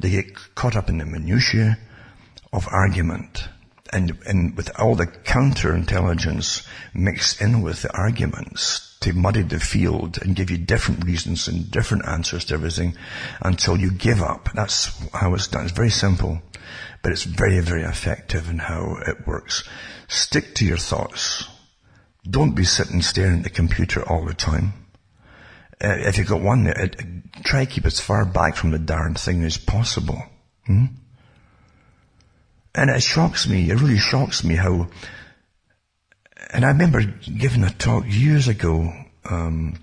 [0.00, 1.76] They get caught up in the minutiae
[2.54, 3.50] of argument
[3.92, 10.18] and, and with all the counterintelligence mixed in with the arguments to muddy the field
[10.22, 12.96] and give you different reasons and different answers to everything
[13.42, 14.48] until you give up.
[14.54, 15.64] That's how it's done.
[15.64, 16.40] It's very simple
[17.04, 19.62] but it's very, very effective in how it works.
[20.08, 21.46] Stick to your thoughts.
[22.28, 24.72] Don't be sitting staring at the computer all the time.
[25.82, 26.88] Uh, if you've got one, uh,
[27.44, 30.22] try to keep as far back from the darn thing as possible.
[30.66, 30.86] Hmm?
[32.74, 34.88] And it shocks me, it really shocks me how,
[36.54, 38.90] and I remember giving a talk years ago,
[39.28, 39.74] um,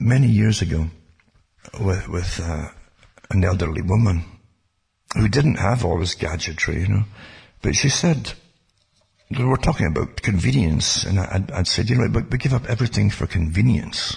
[0.00, 0.90] many years ago,
[1.80, 2.66] with, with uh,
[3.30, 4.24] an elderly woman
[5.14, 7.04] who didn't have all this gadgetry, you know.
[7.62, 8.32] But she said,
[9.30, 12.68] we were talking about convenience, and I'd, I'd said, you know, but we give up
[12.68, 14.16] everything for convenience.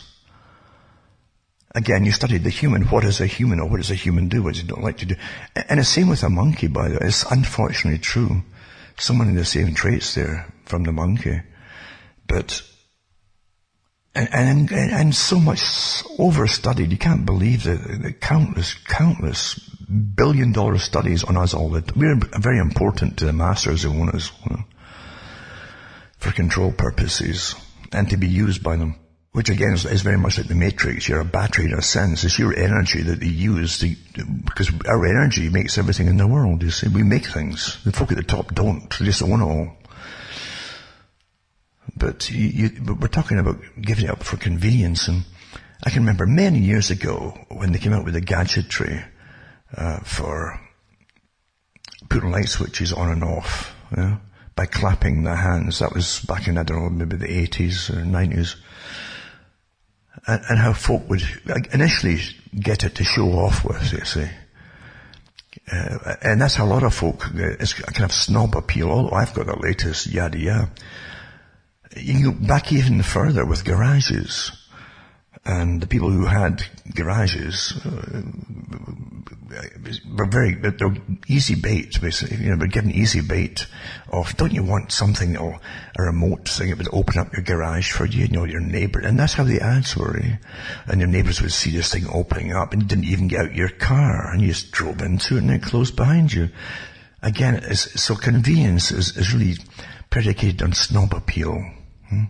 [1.75, 2.83] Again, you studied the human.
[2.83, 4.43] What is a human, or what does a human do?
[4.43, 5.15] What does he don't like to do?
[5.69, 7.07] And the same with a monkey, by the way.
[7.07, 8.41] It's unfortunately true.
[8.97, 11.41] Someone in the same traits there from the monkey.
[12.27, 12.63] But
[14.15, 15.59] and, and, and so much
[16.17, 16.89] overstudied.
[16.89, 21.69] You can't believe the, the countless, countless billion dollar studies on us all.
[21.69, 24.63] We're very important to the masters who own us you know,
[26.17, 27.55] for control purposes
[27.91, 28.95] and to be used by them.
[29.31, 31.07] Which again is, is, very much like the matrix.
[31.07, 32.23] You're a battery in a sense.
[32.23, 33.95] It's your energy that they use to,
[34.45, 36.63] because our energy makes everything in the world.
[36.63, 37.77] You see, we make things.
[37.83, 38.89] The folk at the top don't.
[38.97, 39.77] They just own all.
[41.95, 45.07] But you, you, we're talking about giving it up for convenience.
[45.07, 45.23] And
[45.83, 49.03] I can remember many years ago when they came out with the gadgetry
[49.75, 50.59] uh, for
[52.09, 53.75] putting light switches on and off
[54.55, 55.79] by clapping their hands.
[55.79, 58.57] That was back in I don't know maybe the eighties or nineties.
[60.25, 61.23] And, and, how folk would
[61.71, 62.19] initially
[62.59, 64.27] get it to show off with, you see.
[65.71, 68.91] Uh, and that's how a lot of folk, uh, it's a kind of snob appeal.
[68.91, 70.69] Oh, I've got the latest yada yada.
[71.95, 74.51] You go back even further with garages.
[75.45, 76.63] And the people who had
[76.93, 78.21] garages uh,
[80.15, 80.95] were very, they're
[81.27, 82.37] easy bait, basically.
[82.37, 83.67] You know, we're given easy bait
[84.09, 85.59] of, don't you want something or
[85.97, 88.99] a remote thing that would open up your garage for you, you know, your neighbor.
[88.99, 90.17] And that's how the ads were.
[90.17, 90.37] Eh?
[90.87, 93.55] And your neighbors would see this thing opening up and you didn't even get out
[93.55, 96.49] your car and you just drove into it and it closed behind you.
[97.21, 99.55] Again, so convenience is, is really
[100.09, 101.63] predicated on snob appeal.
[102.09, 102.23] Hmm?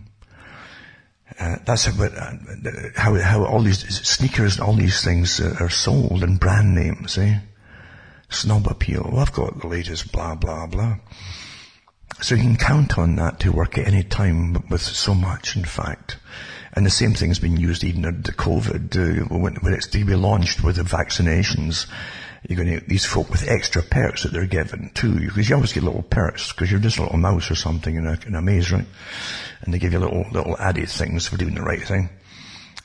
[1.38, 2.32] Uh, that's how, uh,
[2.96, 7.38] how, how all these sneakers and all these things are sold and brand names, eh?
[8.28, 9.08] Snob appeal.
[9.10, 10.96] Well, I've got the latest blah, blah, blah.
[12.20, 15.64] So you can count on that to work at any time with so much, in
[15.64, 16.18] fact.
[16.72, 20.04] And the same thing's been used even at the COVID, uh, when, when it's to
[20.04, 21.86] be launched with the vaccinations.
[22.46, 25.54] You're going to get these folk with extra perks that they're given too, because you
[25.54, 28.34] always get little perks, because you're just a little mouse or something in a, in
[28.34, 28.86] a maze, right?
[29.62, 32.10] And they give you little, little added things for doing the right thing.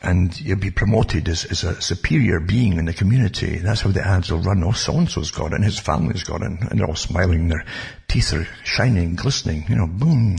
[0.02, 3.58] And you'll be promoted as, as a superior being in the community.
[3.58, 4.64] That's how the ads will run.
[4.64, 7.64] Oh, so-and-so's got it, and his family's got it, and they're all smiling, their
[8.08, 10.38] teeth are shining, glistening, you know, boom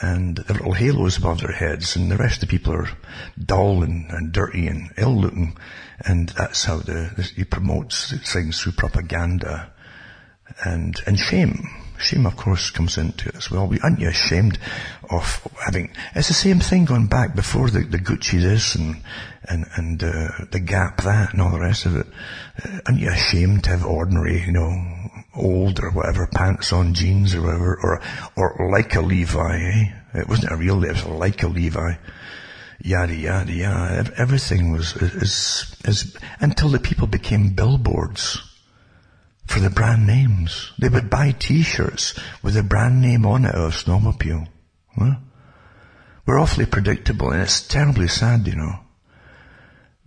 [0.00, 2.88] and have little halos above their heads, and the rest of the people are
[3.38, 5.56] dull and, and dirty and ill-looking,
[6.04, 9.72] and that's how the, the, he promotes things through propaganda
[10.64, 11.68] and and shame.
[11.98, 13.68] Shame, of course, comes into it as well.
[13.68, 14.58] We aren't you ashamed
[15.08, 15.94] of having?
[16.16, 18.96] It's the same thing going back before the, the Gucci this and
[19.44, 22.06] and and uh, the Gap that and all the rest of it.
[22.64, 24.72] Uh, aren't you ashamed to have ordinary, you know,
[25.36, 28.02] old or whatever pants on, jeans or whatever, or
[28.36, 29.56] or like a Levi?
[29.62, 29.92] Eh?
[30.14, 31.94] It wasn't a real, it was like a Levi.
[32.84, 34.12] Yada yada yada.
[34.16, 38.42] Everything was is is until the people became billboards
[39.46, 40.72] for the brand names.
[40.78, 44.48] They would buy t-shirts with the brand name on it of snowmobile.
[44.98, 45.14] Huh?
[46.26, 48.78] We're awfully predictable and it's terribly sad, you know.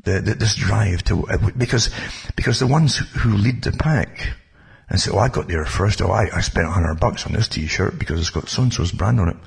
[0.04, 1.90] The, this drive to, uh, because,
[2.36, 4.34] because the ones who lead the pack
[4.88, 7.34] and say, oh, I got there first, oh, I, I spent a hundred bucks on
[7.34, 9.38] this t-shirt because it's got so-and-so's brand on it.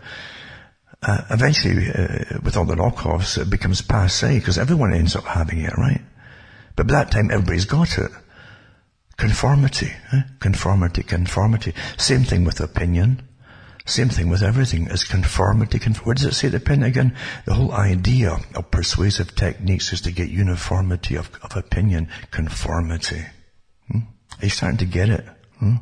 [1.01, 5.61] Uh, eventually, uh, with all the knockoffs, it becomes passe because everyone ends up having
[5.61, 6.01] it, right?
[6.74, 8.11] But by that time, everybody's got it.
[9.16, 10.22] Conformity, eh?
[10.40, 11.72] conformity, conformity.
[11.96, 13.22] Same thing with opinion.
[13.84, 15.78] Same thing with everything is conformity.
[15.78, 17.16] Conf- what does it say at the pen again?
[17.46, 23.24] The whole idea of persuasive techniques is to get uniformity of, of opinion, conformity.
[23.90, 24.01] Hmm?
[24.40, 25.24] Are you starting to get it?
[25.59, 25.76] Hmm?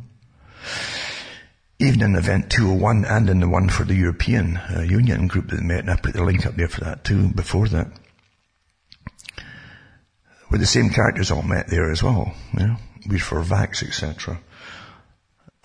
[1.78, 5.62] Even in Event 201 and in the one for the European uh, Union group that
[5.62, 7.88] met, and I put the link up there for that too, before that.
[10.48, 12.76] Where the same characters all met there as well, you know?
[13.08, 14.40] we for Vax, etc.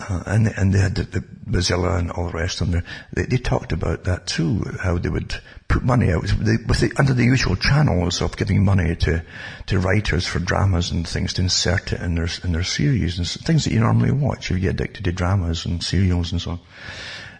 [0.09, 2.83] Uh, and and they had the, the Mozilla and all the rest of them.
[3.13, 5.35] They, they talked about that too, how they would
[5.67, 9.23] put money out with the, under the usual channels of giving money to
[9.67, 13.27] to writers for dramas and things to insert it in their in their series and
[13.27, 16.51] things that you normally watch if you get addicted to dramas and serials and so
[16.51, 16.59] on.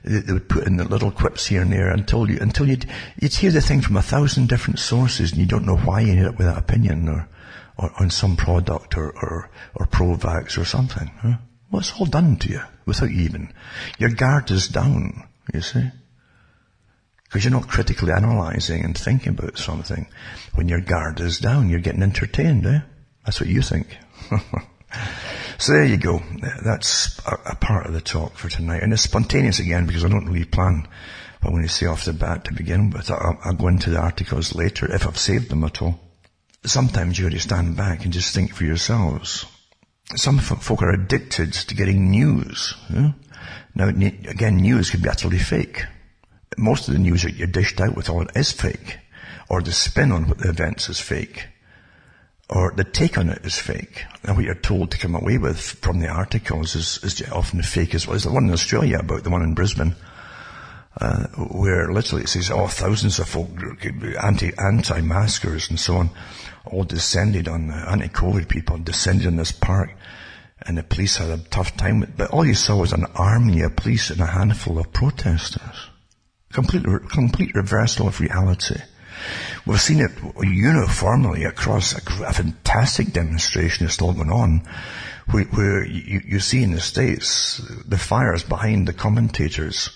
[0.04, 2.86] They, they would put in the little quips here and there until you until you'd
[3.20, 6.12] you'd hear the thing from a thousand different sources and you don't know why you
[6.12, 7.28] ended up with that opinion or
[7.78, 11.08] or on some product or, or, or Provax or something.
[11.22, 11.38] Huh?
[11.72, 13.54] Well, it's all done to you without even,
[13.98, 15.90] your guard is down, you see.
[17.24, 20.08] Because you're not critically analyzing and thinking about something.
[20.54, 22.82] When your guard is down, you're getting entertained, eh?
[23.26, 23.88] That's what you think.
[25.58, 26.22] so there you go.
[26.66, 28.84] That's a, part of the talk for tonight.
[28.84, 30.88] And it's spontaneous again because I don't really plan
[31.40, 33.10] what I'm going to say off the bat to begin with.
[33.10, 36.00] I'll, I'll go into the articles later if I've saved them at all
[36.66, 39.46] sometimes you got to stand back and just think for yourselves.
[40.16, 42.76] Some folk are addicted to getting news.
[43.76, 45.86] Now, again, news can be utterly fake.
[46.58, 48.98] Most of the news that you're dished out with all is fake.
[49.50, 51.48] Or the spin on what the events is fake.
[52.50, 54.04] Or the take on it is fake.
[54.24, 57.96] And what you're told to come away with from the articles is, is often fake
[57.96, 58.14] as well.
[58.14, 59.96] There's the one in Australia about the one in Brisbane.
[61.00, 63.48] Uh, where literally it says, oh, thousands of folk,
[64.22, 66.10] anti, anti-maskers and so on
[66.66, 69.96] all descended on the anti-COVID people, descended on this park,
[70.62, 73.76] and the police had a tough time But all you saw was an army of
[73.76, 75.90] police and a handful of protesters.
[76.54, 78.80] Complete, complete reversal of reality.
[79.66, 84.68] We've seen it uniformly across a, a fantastic demonstration that's still going on,
[85.30, 89.90] where, where you, you see in the States the fires behind the commentators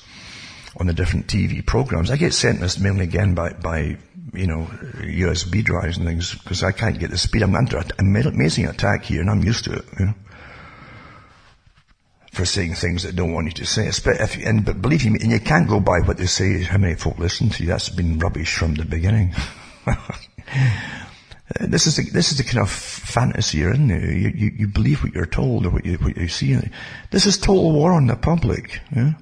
[0.77, 2.11] on the different TV programs.
[2.11, 3.97] I get sent this mainly again by, by
[4.37, 4.67] you know,
[5.01, 7.41] USB drives and things because I can't get the speed.
[7.43, 10.13] I'm under an amazing attack here and I'm used to it, you know,
[12.31, 13.89] for saying things that don't want you to say.
[14.03, 16.77] But if, and, but believe me, and you can't go by what they say, how
[16.77, 17.69] many folk listen to you.
[17.69, 19.33] That's been rubbish from the beginning.
[21.61, 24.11] this is the, this is the kind of fantasy you're in there.
[24.11, 26.57] You, you, you believe what you're told or what you, what you see.
[27.11, 28.81] This is total war on the public.
[28.95, 29.13] Yeah?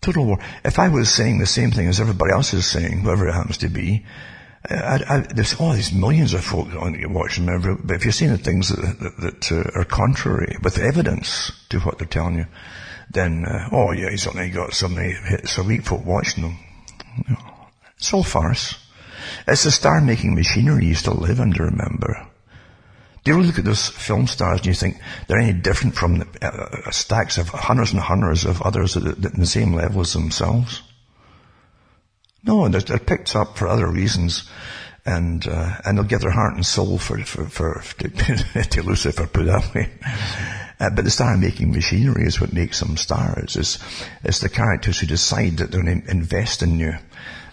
[0.00, 0.38] Total war.
[0.64, 3.58] If I was saying the same thing as everybody else is saying, whoever it happens
[3.58, 4.04] to be,
[4.70, 8.38] I, I, there's all these millions of folk watching them, but if you're seeing the
[8.38, 12.46] things that, that, that uh, are contrary with evidence to what they're telling you,
[13.10, 16.58] then, uh, oh yeah, he's only got so many hits a week watching them.
[17.96, 18.76] It's all farce.
[19.46, 22.27] It's the star-making machinery you still live under, remember.
[23.24, 26.26] Do you look at those film stars and you think they're any different from the,
[26.40, 30.12] uh, stacks of hundreds and hundreds of others at the, at the same level as
[30.12, 30.82] themselves?
[32.44, 34.48] No, they're, they're picked up for other reasons
[35.04, 39.26] and uh, and they'll give their heart and soul for for, for to, to Lucifer,
[39.26, 39.90] put that way.
[40.80, 43.56] Uh, but the star-making machinery is what makes them stars.
[43.56, 43.78] It's,
[44.22, 46.92] it's the characters who decide that they're going to invest in you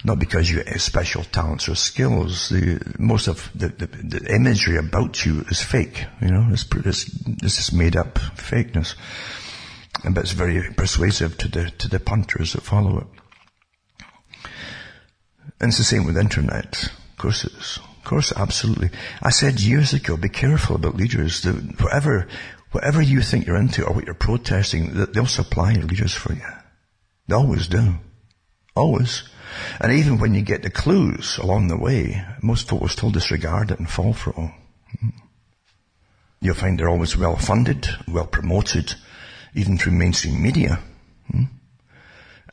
[0.06, 2.49] not because you have special talents or skills.
[2.49, 6.06] The, most of the, the, the, imagery about you is fake.
[6.22, 7.10] You know, it's, it's,
[7.41, 8.93] it's just made up fakeness.
[10.03, 13.08] But it's very persuasive to the, to the punters that follow it.
[15.60, 16.84] And it's the same with internet.
[16.84, 17.80] Of course it is.
[17.97, 18.91] Of course, absolutely.
[19.24, 21.41] I said years ago, be careful about leaders.
[21.41, 22.28] The, whatever,
[22.72, 26.45] whatever you think you're into or what you're protesting, they'll supply leaders for you.
[27.28, 27.95] They always do.
[28.76, 29.24] Always.
[29.80, 33.72] And even when you get the clues along the way, most folk will still disregard
[33.72, 34.51] it and fall for it all.
[36.41, 38.93] You'll find they're always well funded, well promoted,
[39.53, 40.80] even through mainstream media.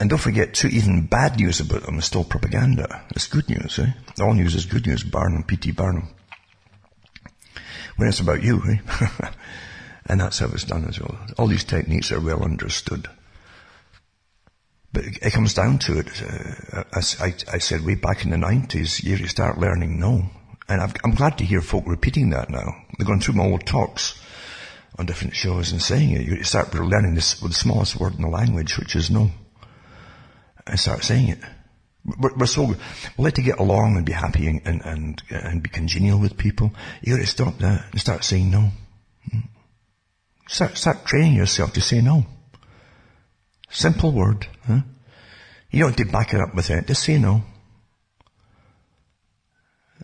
[0.02, 3.04] And don't forget too, even bad news about them is still propaganda.
[3.10, 3.92] It's good news, eh?
[4.20, 5.70] All news is good news, Barnum, P.T.
[5.70, 6.08] Barnum.
[7.94, 9.28] When it's about you, eh?
[10.06, 11.16] and that's how it's done as well.
[11.38, 13.08] All these techniques are well understood.
[14.92, 18.36] But it comes down to it, uh, as I, I, said way back in the
[18.36, 20.26] 90s, you start learning no.
[20.68, 22.76] And i am glad to hear folk repeating that now.
[22.98, 24.20] They're going through my old talks
[24.98, 26.26] on different shows and saying it.
[26.26, 29.30] You start learning this with the smallest word in the language, which is no.
[30.66, 31.38] And start saying it.
[32.04, 32.74] We're, we're so, we
[33.24, 36.72] like to get along and be happy and, and, and, and be congenial with people.
[37.00, 38.70] You gotta stop that and start saying no.
[39.30, 39.38] Hmm.
[40.48, 42.26] Start, start training yourself to say no.
[43.72, 44.46] Simple word.
[44.66, 44.80] Huh?
[45.70, 46.86] You don't have to back it up with it.
[46.86, 47.42] Just say no.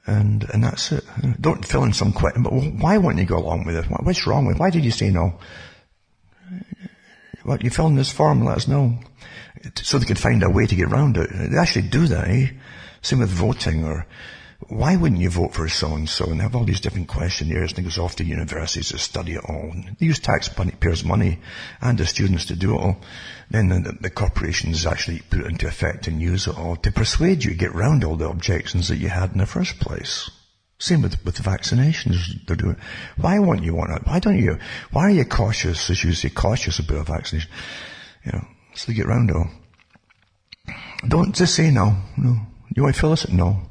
[0.07, 1.05] And, and that's it.
[1.39, 3.85] Don't fill in some question, but why won't you go along with it?
[3.85, 4.61] What's wrong with it?
[4.61, 5.39] Why did you say no?
[7.43, 8.99] What, you fill in this form, let us know.
[9.75, 11.29] So they can find a way to get around it.
[11.31, 12.49] They actually do that, eh?
[13.03, 14.07] Same with voting or
[14.67, 16.27] why wouldn't you vote for so and so?
[16.27, 19.35] And they have all these different questionnaires and it goes off to universities to study
[19.35, 19.71] it all.
[19.73, 21.39] And they use taxpayers' money
[21.81, 22.97] and the students to do it all.
[23.51, 27.45] Then the, the, corporations actually put it into effect and use it all to persuade
[27.45, 30.29] you to get round all the objections that you had in the first place.
[30.81, 32.77] Same with, with the vaccinations they're doing.
[33.17, 34.07] Why won't you want it?
[34.07, 34.59] Why don't you?
[34.91, 37.51] Why are you cautious, as you say, cautious about a vaccination?
[38.25, 39.51] You know, so they get round it all.
[41.07, 41.97] Don't just say no.
[42.17, 42.37] No.
[42.75, 43.29] You want to fill us?
[43.29, 43.63] No.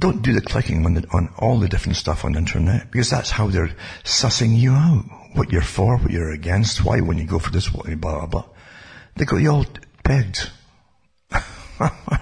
[0.00, 3.10] Don't do the clicking on, the, on all the different stuff on the internet because
[3.10, 5.04] that's how they're sussing you out.
[5.34, 8.44] What you're for, what you're against, why when you go for this, blah, blah, blah.
[9.16, 9.66] They got you all
[10.02, 10.50] pegged.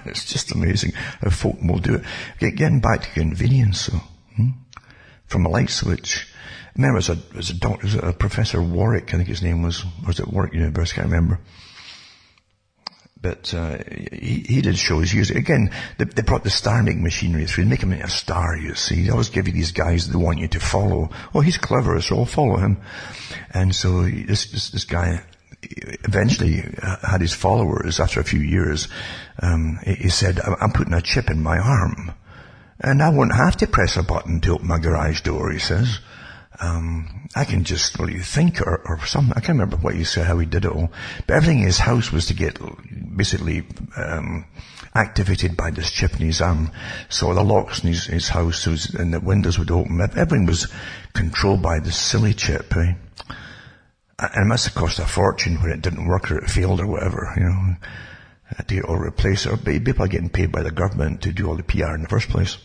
[0.05, 2.55] it's just amazing how folk will do it.
[2.55, 3.89] Getting back to convenience,
[4.35, 4.49] hmm?
[5.25, 6.27] from a light switch.
[6.67, 9.63] I remember as a, as a doctor, as a Professor Warwick, I think his name
[9.63, 11.39] was, was it Warwick University, I can't remember.
[13.21, 13.79] But uh,
[14.13, 15.71] he, he did shows years again.
[15.97, 18.55] They, they brought the star-making machinery through, make him a star.
[18.55, 21.09] You see, they always give you these guys that they want you to follow.
[21.33, 22.77] Oh, he's clever, so I'll follow him.
[23.53, 25.21] And so this this, this guy
[25.61, 28.87] eventually had his followers after a few years.
[29.41, 32.13] Um, he said, "I'm putting a chip in my arm,
[32.79, 35.99] and I won't have to press a button to open my garage door." He says.
[36.61, 39.31] Um, I can just really think or, or something.
[39.31, 40.91] I can't remember what he said, how he did it all.
[41.25, 42.59] But everything in his house was to get
[43.19, 43.65] basically
[43.97, 44.45] um,
[44.95, 46.71] activated by this chip in his arm.
[47.09, 49.99] So the locks in his, his house was, and the windows would open.
[49.99, 50.71] Everything was
[51.13, 52.73] controlled by this silly chip.
[52.73, 52.95] Right?
[54.19, 56.87] And it must have cost a fortune when it didn't work or it failed or
[56.87, 57.33] whatever.
[57.35, 57.75] You know,
[58.67, 59.51] to or replace it.
[59.51, 62.09] Or people are getting paid by the government to do all the PR in the
[62.09, 62.57] first place.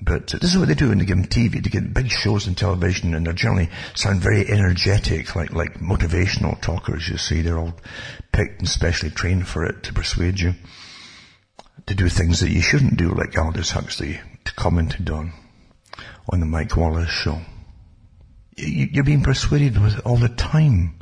[0.00, 1.62] But this is what they do when they give them TV.
[1.62, 6.60] They get big shows on television and they generally sound very energetic, like, like motivational
[6.60, 7.42] talkers, you see.
[7.42, 7.74] They're all
[8.30, 10.54] picked and specially trained for it to persuade you
[11.86, 14.20] to do things that you shouldn't do, like Aldous Huxley
[14.56, 15.32] commented on,
[16.28, 17.40] on the Mike Wallace show.
[18.56, 20.98] You're being persuaded with all the time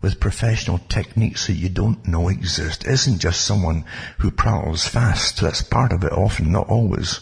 [0.00, 2.84] with professional techniques that you don't know exist.
[2.84, 3.84] It isn't just someone
[4.18, 5.40] who prowls fast.
[5.40, 7.20] That's part of it often, not always.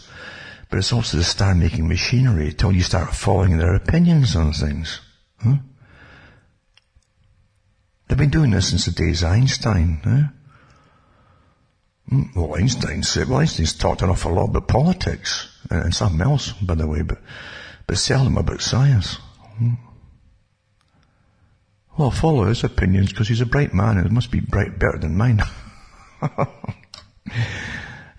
[0.73, 5.01] But it's also the star-making machinery until you start following their opinions on things.
[8.07, 10.01] They've been doing this since the days of Einstein.
[10.03, 10.23] Huh?
[12.09, 16.53] Hmm, well, Einstein said, well, Einstein's talked an awful lot about politics and something else,
[16.53, 17.19] by the way, but,
[17.85, 19.19] but seldom about science.
[19.59, 19.73] Hmm.
[21.99, 24.97] Well, follow his opinions because he's a bright man and it must be bright better
[24.97, 25.39] than mine.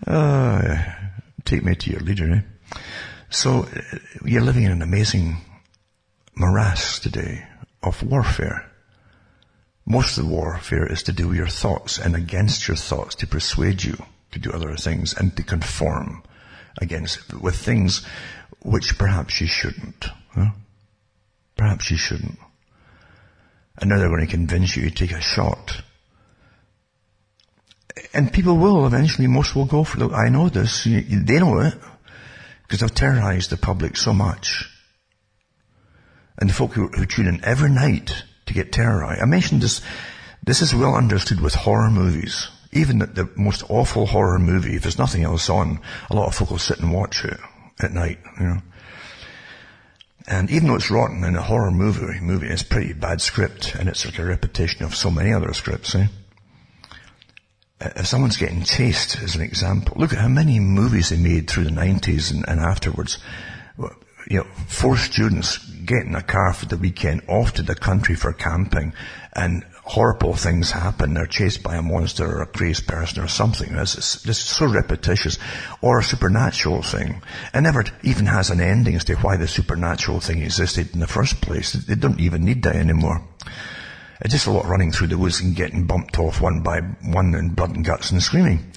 [0.07, 0.77] Uh,
[1.45, 2.79] take me to your leader, eh?
[3.31, 3.69] So,
[4.25, 5.39] you're living in an amazing
[6.37, 7.47] morass today
[7.83, 8.71] of warfare.
[9.87, 13.27] Most of the warfare is to do with your thoughts and against your thoughts to
[13.27, 13.97] persuade you
[14.33, 16.23] to do other things and to conform
[16.79, 18.05] against with things
[18.63, 20.07] which perhaps you shouldn't.
[20.31, 20.51] Huh?
[21.57, 22.39] Perhaps you shouldn't.
[23.79, 25.83] And now they're going to convince you to take a shot.
[28.13, 30.13] And people will eventually, most will go for it.
[30.13, 30.85] I know this.
[30.85, 31.75] They know it.
[32.63, 34.69] Because they've terrorized the public so much.
[36.39, 39.23] And the folk who, who tune in every night to get terrorized.
[39.23, 39.81] I mentioned this,
[40.43, 42.49] this is well understood with horror movies.
[42.73, 45.81] Even the, the most awful horror movie, if there's nothing else on,
[46.11, 47.39] a lot of folk will sit and watch it
[47.81, 48.63] at night, you know.
[50.27, 53.89] And even though it's rotten in a horror movie, movie, it's pretty bad script, and
[53.89, 56.07] it's like a repetition of so many other scripts, eh?
[57.85, 61.49] Uh, if someone's getting chased, as an example, look at how many movies they made
[61.49, 63.19] through the 90s and, and afterwards.
[64.27, 68.33] You know, four students getting a car for the weekend off to the country for
[68.33, 68.95] camping
[69.35, 71.13] and horrible things happen.
[71.13, 73.75] They're chased by a monster or a crazed person or something.
[73.75, 75.39] It's just so repetitious.
[75.83, 77.21] Or a supernatural thing.
[77.53, 81.07] It never even has an ending as to why the supernatural thing existed in the
[81.07, 81.75] first place.
[81.75, 83.23] They don't even need that anymore.
[84.21, 87.35] It's just a lot running through the woods and getting bumped off one by one
[87.35, 88.73] and blood and guts and screaming.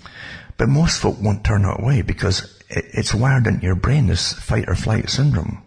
[0.58, 4.68] But most folk won't turn it away because it's wired into your brain, this fight
[4.68, 5.64] or flight syndrome.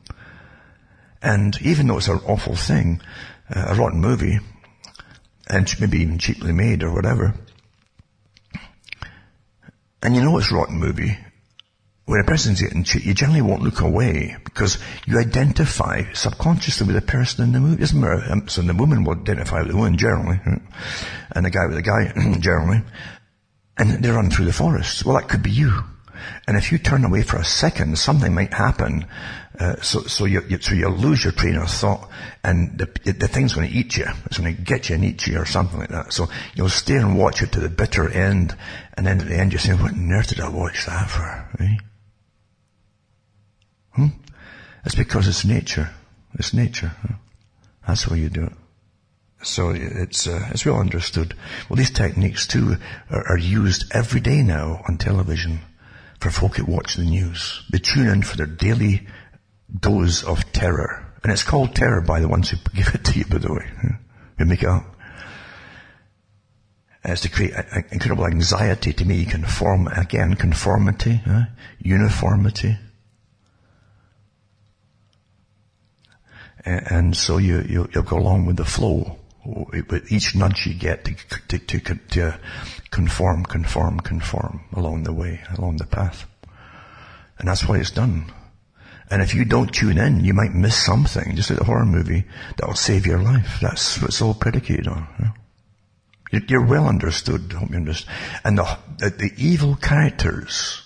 [1.23, 3.01] And even though it's an awful thing,
[3.55, 4.41] uh, a rotten movie,
[5.49, 7.35] and maybe even cheaply made or whatever,
[10.03, 11.19] and you know it's a rotten movie,
[12.11, 16.97] when a person's getting cheated, you generally won't look away because you identify subconsciously with
[16.97, 17.81] the person in the movie.
[17.85, 18.33] Isn't there?
[18.33, 21.83] Um, so the woman will identify with the woman generally, and the guy with the
[21.83, 22.83] guy generally,
[23.79, 25.05] and they run through the forest.
[25.05, 25.85] Well, that could be you.
[26.49, 29.07] And if you turn away for a second, something might happen.
[29.57, 32.11] Uh, so, so you, you, so you lose your train of thought,
[32.43, 34.07] and the, the thing's going to eat you.
[34.27, 36.13] It's going to get you and eat you, or something like that.
[36.13, 36.27] So
[36.57, 38.57] you'll stay and watch it to the bitter end,
[38.95, 41.49] and then at the end you say, "What on earth did I watch that for?"
[41.61, 41.79] Right?
[43.93, 44.07] Hmm?
[44.85, 45.91] It's because it's nature.
[46.35, 46.93] It's nature.
[47.87, 48.53] That's why you do it.
[49.43, 51.35] So it's uh, it's well understood.
[51.69, 52.77] Well, these techniques too
[53.11, 55.61] are, are used every day now on television
[56.21, 57.63] for folk who watch the news.
[57.71, 59.07] They tune in for their daily
[59.79, 61.07] dose of terror.
[61.23, 63.67] And it's called terror by the ones who give it to you, by the way,
[64.39, 64.85] who make it up.
[67.03, 67.55] As to create
[67.91, 71.23] incredible anxiety to me, conform, again, conformity,
[71.79, 72.77] uniformity.
[76.65, 79.17] And, and so you, you, will go along with the flow.
[79.45, 82.41] With each nudge you get to, to, to, to
[82.91, 86.27] conform, conform, conform along the way, along the path.
[87.39, 88.31] And that's why it's done.
[89.11, 92.25] And if you don't tune in, you might miss something, just like a horror movie,
[92.57, 93.59] that'll save your life.
[93.61, 95.35] That's what it's all predicated on.
[96.31, 98.17] You're well understood, hope you understand.
[98.45, 100.83] And the, the, the, evil characters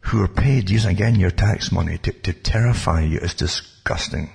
[0.00, 4.30] who are paid using again your tax money to, to terrify you is disgusting.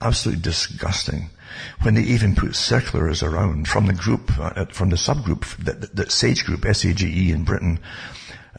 [0.00, 1.30] Absolutely disgusting.
[1.82, 6.12] When they even put circulars around from the group, uh, from the subgroup that, that
[6.12, 7.80] Sage Group, S-A-G-E in Britain,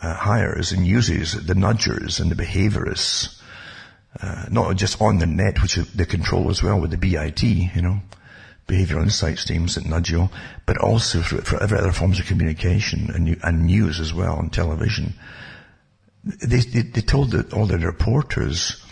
[0.02, 3.40] uh, hires and uses the nudgers and the behaviorists,
[4.22, 7.82] uh, not just on the net, which they control as well with the BIT, you
[7.82, 8.02] know,
[8.68, 10.30] behavioral insights teams that nudge you,
[10.66, 15.14] but also for, for other forms of communication and, and news as well on television.
[16.24, 18.84] They, they, they told the, all the reporters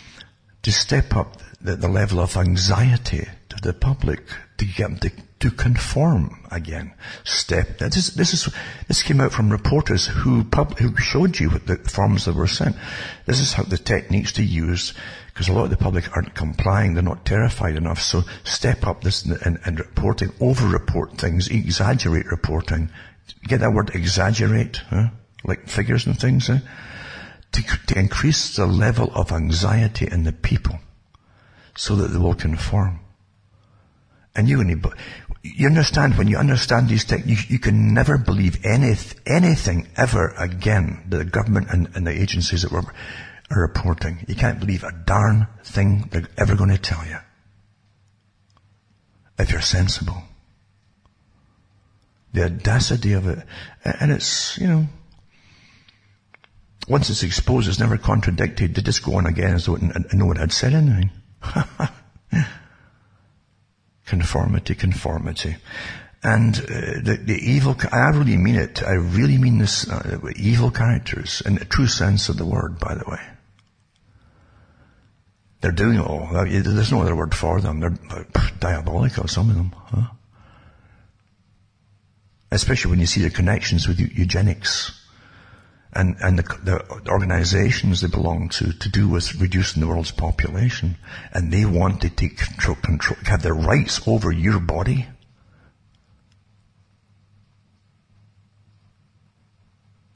[0.62, 4.22] to step up the, the level of anxiety to the public
[4.58, 6.94] to get them to to conform again.
[7.24, 7.78] Step.
[7.78, 8.48] This is, this is,
[8.88, 12.46] this came out from reporters who pub, who showed you what the forms that were
[12.46, 12.76] sent.
[13.26, 14.94] This is how the techniques to use,
[15.26, 19.02] because a lot of the public aren't complying, they're not terrified enough, so step up
[19.02, 22.90] this and, and reporting, over-report things, exaggerate reporting.
[23.46, 25.08] Get that word exaggerate, huh?
[25.44, 26.60] like figures and things, eh?
[27.52, 30.78] to, to increase the level of anxiety in the people
[31.76, 33.00] so that they will conform.
[34.34, 34.62] And you,
[35.42, 38.94] you understand, when you understand these techniques, you can never believe any,
[39.24, 42.84] anything ever again that the government and, and the agencies that were,
[43.50, 44.24] are reporting.
[44.28, 47.18] You can't believe a darn thing they're ever going to tell you.
[49.38, 50.22] If you're sensible.
[52.32, 53.38] The audacity of it.
[53.84, 54.86] And it's, you know,
[56.88, 58.74] once it's exposed, it's never contradicted.
[58.74, 59.76] They just go on again as though
[60.12, 61.10] no one had said anything.
[64.06, 65.56] Conformity, conformity.
[66.22, 68.82] And uh, the, the evil, I really mean it.
[68.82, 72.94] I really mean this, uh, evil characters in the true sense of the word, by
[72.94, 73.20] the way.
[75.60, 76.28] They're doing it all.
[76.32, 77.80] There's no other word for them.
[77.80, 78.26] They're
[78.60, 79.74] diabolical, some of them.
[79.76, 80.06] Huh?
[82.50, 85.05] Especially when you see the connections with eugenics
[85.96, 90.98] and, and the, the, organizations they belong to to do with reducing the world's population.
[91.32, 95.06] And they want to take control, control have their rights over your body.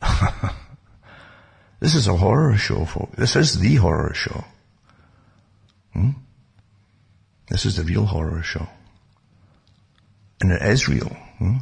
[1.80, 3.16] this is a horror show, folks.
[3.16, 4.44] This is the horror show.
[5.94, 6.10] Hmm?
[7.48, 8.68] This is the real horror show.
[10.40, 11.16] And it is real.
[11.38, 11.58] hmm?